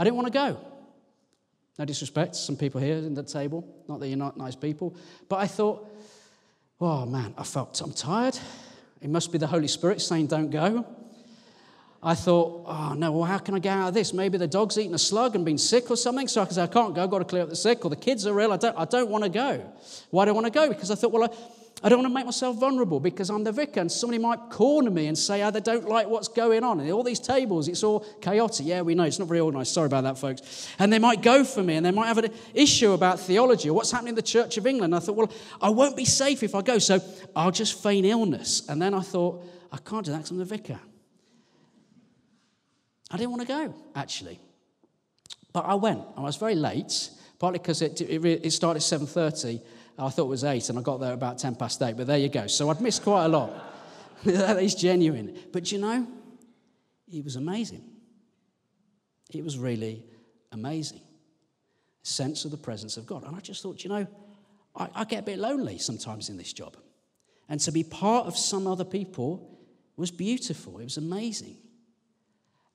I 0.00 0.04
didn't 0.04 0.16
want 0.16 0.28
to 0.28 0.32
go. 0.32 0.56
No 1.78 1.84
disrespect, 1.84 2.34
some 2.34 2.56
people 2.56 2.80
here 2.80 2.96
in 2.96 3.12
the 3.12 3.22
table, 3.22 3.66
not 3.86 4.00
that 4.00 4.08
you're 4.08 4.16
not 4.16 4.38
nice 4.38 4.56
people, 4.56 4.96
but 5.28 5.36
I 5.36 5.46
thought, 5.46 5.86
oh 6.80 7.04
man, 7.04 7.34
I 7.36 7.44
felt 7.44 7.78
I'm 7.82 7.92
tired. 7.92 8.38
It 9.02 9.10
must 9.10 9.30
be 9.30 9.36
the 9.36 9.46
Holy 9.46 9.68
Spirit 9.68 10.00
saying, 10.00 10.28
don't 10.28 10.48
go. 10.48 10.86
I 12.02 12.14
thought, 12.14 12.64
oh 12.66 12.94
no, 12.94 13.12
well, 13.12 13.24
how 13.24 13.36
can 13.36 13.54
I 13.54 13.58
get 13.58 13.76
out 13.76 13.88
of 13.88 13.94
this? 13.94 14.14
Maybe 14.14 14.38
the 14.38 14.46
dog's 14.46 14.78
eaten 14.78 14.94
a 14.94 14.98
slug 14.98 15.36
and 15.36 15.44
been 15.44 15.58
sick 15.58 15.90
or 15.90 15.98
something. 15.98 16.28
So 16.28 16.40
I 16.40 16.46
say, 16.46 16.62
I 16.62 16.66
can't 16.66 16.94
go, 16.94 17.04
I've 17.04 17.10
got 17.10 17.18
to 17.18 17.26
clear 17.26 17.42
up 17.42 17.50
the 17.50 17.56
sick, 17.56 17.84
or 17.84 17.90
the 17.90 17.96
kids 17.96 18.26
are 18.26 18.40
ill. 18.40 18.54
I 18.54 18.56
don't, 18.56 18.78
I 18.78 18.86
don't 18.86 19.10
want 19.10 19.24
to 19.24 19.30
go. 19.30 19.70
Why 20.08 20.24
do 20.24 20.30
I 20.30 20.32
want 20.32 20.46
to 20.46 20.50
go? 20.50 20.66
Because 20.66 20.90
I 20.90 20.94
thought, 20.94 21.12
well, 21.12 21.24
I, 21.24 21.36
I 21.82 21.88
don't 21.88 22.00
want 22.00 22.10
to 22.10 22.14
make 22.14 22.26
myself 22.26 22.58
vulnerable 22.58 23.00
because 23.00 23.30
I'm 23.30 23.42
the 23.42 23.52
vicar 23.52 23.80
and 23.80 23.90
somebody 23.90 24.18
might 24.18 24.50
corner 24.50 24.90
me 24.90 25.06
and 25.06 25.16
say, 25.16 25.42
oh, 25.42 25.50
they 25.50 25.60
don't 25.60 25.88
like 25.88 26.08
what's 26.08 26.28
going 26.28 26.62
on. 26.62 26.78
And 26.78 26.90
all 26.92 27.02
these 27.02 27.20
tables, 27.20 27.68
it's 27.68 27.82
all 27.82 28.00
chaotic. 28.20 28.66
Yeah, 28.66 28.82
we 28.82 28.94
know. 28.94 29.04
It's 29.04 29.18
not 29.18 29.28
very 29.28 29.40
organized. 29.40 29.72
Sorry 29.72 29.86
about 29.86 30.04
that, 30.04 30.18
folks. 30.18 30.68
And 30.78 30.92
they 30.92 30.98
might 30.98 31.22
go 31.22 31.42
for 31.42 31.62
me 31.62 31.76
and 31.76 31.86
they 31.86 31.90
might 31.90 32.08
have 32.08 32.18
an 32.18 32.32
issue 32.52 32.92
about 32.92 33.18
theology 33.18 33.70
or 33.70 33.72
what's 33.72 33.90
happening 33.90 34.10
in 34.10 34.14
the 34.14 34.22
Church 34.22 34.58
of 34.58 34.66
England. 34.66 34.92
And 34.92 35.02
I 35.02 35.04
thought, 35.04 35.16
well, 35.16 35.32
I 35.62 35.70
won't 35.70 35.96
be 35.96 36.04
safe 36.04 36.42
if 36.42 36.54
I 36.54 36.60
go. 36.60 36.78
So 36.78 37.00
I'll 37.34 37.50
just 37.50 37.82
feign 37.82 38.04
illness. 38.04 38.68
And 38.68 38.80
then 38.80 38.92
I 38.92 39.00
thought, 39.00 39.42
I 39.72 39.78
can't 39.78 40.04
do 40.04 40.12
that 40.12 40.18
because 40.18 40.32
I'm 40.32 40.38
the 40.38 40.44
vicar. 40.44 40.78
I 43.10 43.16
didn't 43.16 43.30
want 43.30 43.42
to 43.42 43.48
go, 43.48 43.74
actually. 43.94 44.38
But 45.54 45.64
I 45.64 45.74
went. 45.76 46.02
I 46.14 46.20
was 46.20 46.36
very 46.36 46.56
late, 46.56 47.08
partly 47.38 47.58
because 47.58 47.80
it, 47.80 48.02
it, 48.02 48.22
it 48.22 48.50
started 48.52 48.82
at 48.82 49.00
7.30 49.00 49.62
I 50.00 50.08
thought 50.08 50.24
it 50.24 50.28
was 50.28 50.44
eight, 50.44 50.68
and 50.68 50.78
I 50.78 50.82
got 50.82 50.98
there 50.98 51.12
about 51.12 51.38
10 51.38 51.56
past 51.56 51.82
eight, 51.82 51.96
but 51.96 52.06
there 52.06 52.18
you 52.18 52.28
go. 52.28 52.46
So 52.46 52.70
I'd 52.70 52.80
missed 52.80 53.02
quite 53.02 53.26
a 53.26 53.28
lot. 53.28 53.52
that 54.24 54.62
is 54.62 54.74
genuine. 54.74 55.38
But 55.52 55.70
you 55.70 55.78
know, 55.78 56.06
it 57.12 57.24
was 57.24 57.36
amazing. 57.36 57.84
It 59.32 59.44
was 59.44 59.58
really 59.58 60.04
amazing. 60.52 61.00
Sense 62.02 62.44
of 62.44 62.50
the 62.50 62.56
presence 62.56 62.96
of 62.96 63.06
God. 63.06 63.24
And 63.24 63.36
I 63.36 63.40
just 63.40 63.62
thought, 63.62 63.84
you 63.84 63.90
know, 63.90 64.06
I, 64.74 64.88
I 64.94 65.04
get 65.04 65.20
a 65.20 65.22
bit 65.22 65.38
lonely 65.38 65.78
sometimes 65.78 66.28
in 66.28 66.36
this 66.36 66.52
job. 66.52 66.76
And 67.48 67.60
to 67.60 67.72
be 67.72 67.84
part 67.84 68.26
of 68.26 68.36
some 68.36 68.66
other 68.66 68.84
people 68.84 69.58
was 69.96 70.10
beautiful. 70.10 70.78
It 70.78 70.84
was 70.84 70.96
amazing. 70.96 71.56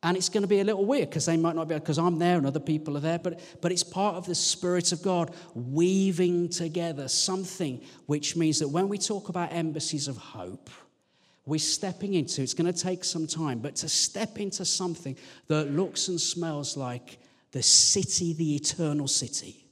And 0.06 0.16
it's 0.16 0.30
going 0.30 0.44
to 0.44 0.48
be 0.48 0.60
a 0.60 0.64
little 0.64 0.86
weird 0.86 1.10
because 1.10 1.26
they 1.26 1.36
might 1.36 1.56
not 1.56 1.68
be, 1.68 1.74
because 1.74 1.98
I'm 1.98 2.20
there 2.20 2.38
and 2.38 2.46
other 2.46 2.60
people 2.60 2.96
are 2.96 3.00
there, 3.00 3.18
but, 3.18 3.40
but 3.60 3.72
it's 3.72 3.84
part 3.84 4.16
of 4.16 4.28
the 4.28 4.36
Spirit 4.36 4.92
of 4.92 5.02
God 5.02 5.34
weaving 5.56 6.50
together 6.50 7.08
something 7.08 7.82
which 8.06 8.36
means 8.36 8.60
that 8.60 8.68
when 8.68 8.88
we 8.88 9.00
talk 9.00 9.30
about 9.30 9.52
embassies 9.52 10.08
of 10.08 10.16
hope, 10.16 10.70
we're 11.48 11.60
stepping 11.60 12.14
into, 12.14 12.44
it's 12.44 12.54
going 12.54 12.72
to 12.72 12.80
take 12.80 13.04
some 13.04 13.26
time, 13.26 13.58
but 13.58 13.78
to 13.78 13.90
step 13.90 14.40
into 14.40 14.64
something 14.64 15.18
that 15.48 15.72
looks 15.72 16.08
and 16.08 16.22
smells 16.22 16.78
like 16.78 17.18
the 17.50 17.64
city, 17.64 18.34
the 18.34 18.56
eternal 18.56 19.08
city. 19.08 19.66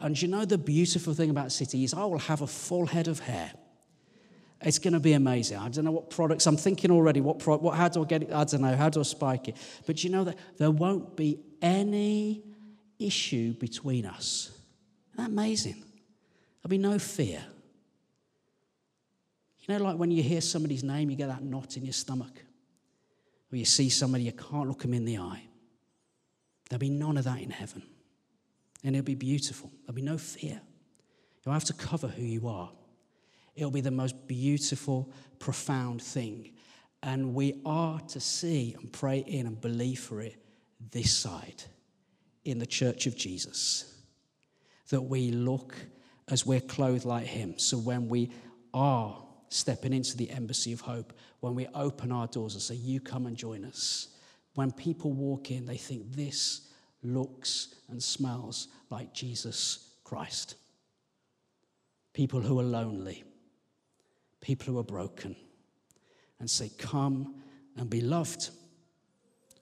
And 0.00 0.20
you 0.20 0.26
know 0.26 0.44
the 0.44 0.58
beautiful 0.58 1.14
thing 1.14 1.30
about 1.30 1.52
city 1.52 1.84
is 1.84 1.94
I 1.94 2.04
will 2.06 2.18
have 2.18 2.42
a 2.42 2.48
full 2.48 2.86
head 2.86 3.06
of 3.06 3.20
hair. 3.20 3.52
It's 4.62 4.78
going 4.78 4.92
to 4.92 5.00
be 5.00 5.14
amazing. 5.14 5.56
I 5.56 5.68
don't 5.70 5.84
know 5.84 5.90
what 5.90 6.10
products. 6.10 6.46
I'm 6.46 6.56
thinking 6.56 6.90
already. 6.90 7.20
What, 7.20 7.38
pro, 7.38 7.56
what? 7.56 7.76
How 7.76 7.88
do 7.88 8.02
I 8.02 8.06
get 8.06 8.22
it? 8.22 8.32
I 8.32 8.44
don't 8.44 8.60
know. 8.60 8.76
How 8.76 8.90
do 8.90 9.00
I 9.00 9.04
spike 9.04 9.48
it? 9.48 9.56
But 9.86 10.04
you 10.04 10.10
know 10.10 10.24
that 10.24 10.36
there 10.58 10.70
won't 10.70 11.16
be 11.16 11.40
any 11.62 12.42
issue 12.98 13.54
between 13.54 14.04
us. 14.04 14.50
Isn't 15.12 15.24
that 15.24 15.30
amazing? 15.30 15.82
There'll 16.62 16.68
be 16.68 16.78
no 16.78 16.98
fear. 16.98 17.42
You 19.60 19.78
know, 19.78 19.84
like 19.84 19.96
when 19.96 20.10
you 20.10 20.22
hear 20.22 20.42
somebody's 20.42 20.84
name, 20.84 21.10
you 21.10 21.16
get 21.16 21.28
that 21.28 21.42
knot 21.42 21.76
in 21.76 21.84
your 21.84 21.94
stomach. 21.94 22.42
Or 23.52 23.56
you 23.56 23.64
see 23.64 23.88
somebody, 23.88 24.24
you 24.24 24.32
can't 24.32 24.68
look 24.68 24.82
them 24.82 24.92
in 24.92 25.04
the 25.04 25.18
eye. 25.18 25.42
There'll 26.68 26.80
be 26.80 26.90
none 26.90 27.16
of 27.16 27.24
that 27.24 27.40
in 27.40 27.50
heaven. 27.50 27.82
And 28.84 28.94
it'll 28.94 29.06
be 29.06 29.14
beautiful. 29.14 29.70
There'll 29.82 29.94
be 29.94 30.02
no 30.02 30.18
fear. 30.18 30.60
You'll 31.44 31.54
have 31.54 31.64
to 31.64 31.72
cover 31.72 32.08
who 32.08 32.22
you 32.22 32.46
are. 32.46 32.70
It'll 33.60 33.70
be 33.70 33.82
the 33.82 33.90
most 33.90 34.26
beautiful, 34.26 35.12
profound 35.38 36.00
thing. 36.00 36.52
And 37.02 37.34
we 37.34 37.60
are 37.66 38.00
to 38.00 38.18
see 38.18 38.74
and 38.78 38.90
pray 38.90 39.18
in 39.18 39.46
and 39.46 39.60
believe 39.60 40.00
for 40.00 40.22
it 40.22 40.42
this 40.90 41.14
side 41.14 41.62
in 42.46 42.58
the 42.58 42.64
church 42.64 43.06
of 43.06 43.14
Jesus. 43.14 43.98
That 44.88 45.02
we 45.02 45.30
look 45.30 45.74
as 46.28 46.46
we're 46.46 46.62
clothed 46.62 47.04
like 47.04 47.26
Him. 47.26 47.58
So 47.58 47.76
when 47.76 48.08
we 48.08 48.30
are 48.72 49.22
stepping 49.50 49.92
into 49.92 50.16
the 50.16 50.30
embassy 50.30 50.72
of 50.72 50.80
hope, 50.80 51.12
when 51.40 51.54
we 51.54 51.66
open 51.74 52.12
our 52.12 52.28
doors 52.28 52.54
and 52.54 52.62
say, 52.62 52.76
You 52.76 52.98
come 52.98 53.26
and 53.26 53.36
join 53.36 53.66
us, 53.66 54.08
when 54.54 54.72
people 54.72 55.12
walk 55.12 55.50
in, 55.50 55.66
they 55.66 55.76
think 55.76 56.12
this 56.12 56.70
looks 57.02 57.74
and 57.90 58.02
smells 58.02 58.68
like 58.88 59.12
Jesus 59.12 59.96
Christ. 60.02 60.54
People 62.14 62.40
who 62.40 62.58
are 62.58 62.64
lonely, 62.64 63.24
people 64.40 64.72
who 64.72 64.78
are 64.78 64.84
broken 64.84 65.36
and 66.38 66.48
say, 66.48 66.70
Come 66.78 67.42
and 67.76 67.88
be 67.88 68.00
loved 68.00 68.50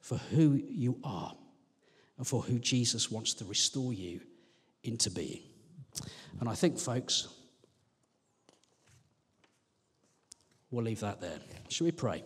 for 0.01 0.17
who 0.17 0.61
you 0.67 0.97
are 1.03 1.35
and 2.17 2.27
for 2.27 2.41
who 2.41 2.59
Jesus 2.59 3.11
wants 3.11 3.33
to 3.35 3.45
restore 3.45 3.93
you 3.93 4.21
into 4.83 5.09
being. 5.11 5.41
And 6.39 6.49
I 6.49 6.55
think, 6.55 6.77
folks, 6.77 7.27
we'll 10.71 10.85
leave 10.85 11.01
that 11.01 11.21
there. 11.21 11.39
Shall 11.69 11.85
we 11.85 11.91
pray? 11.91 12.23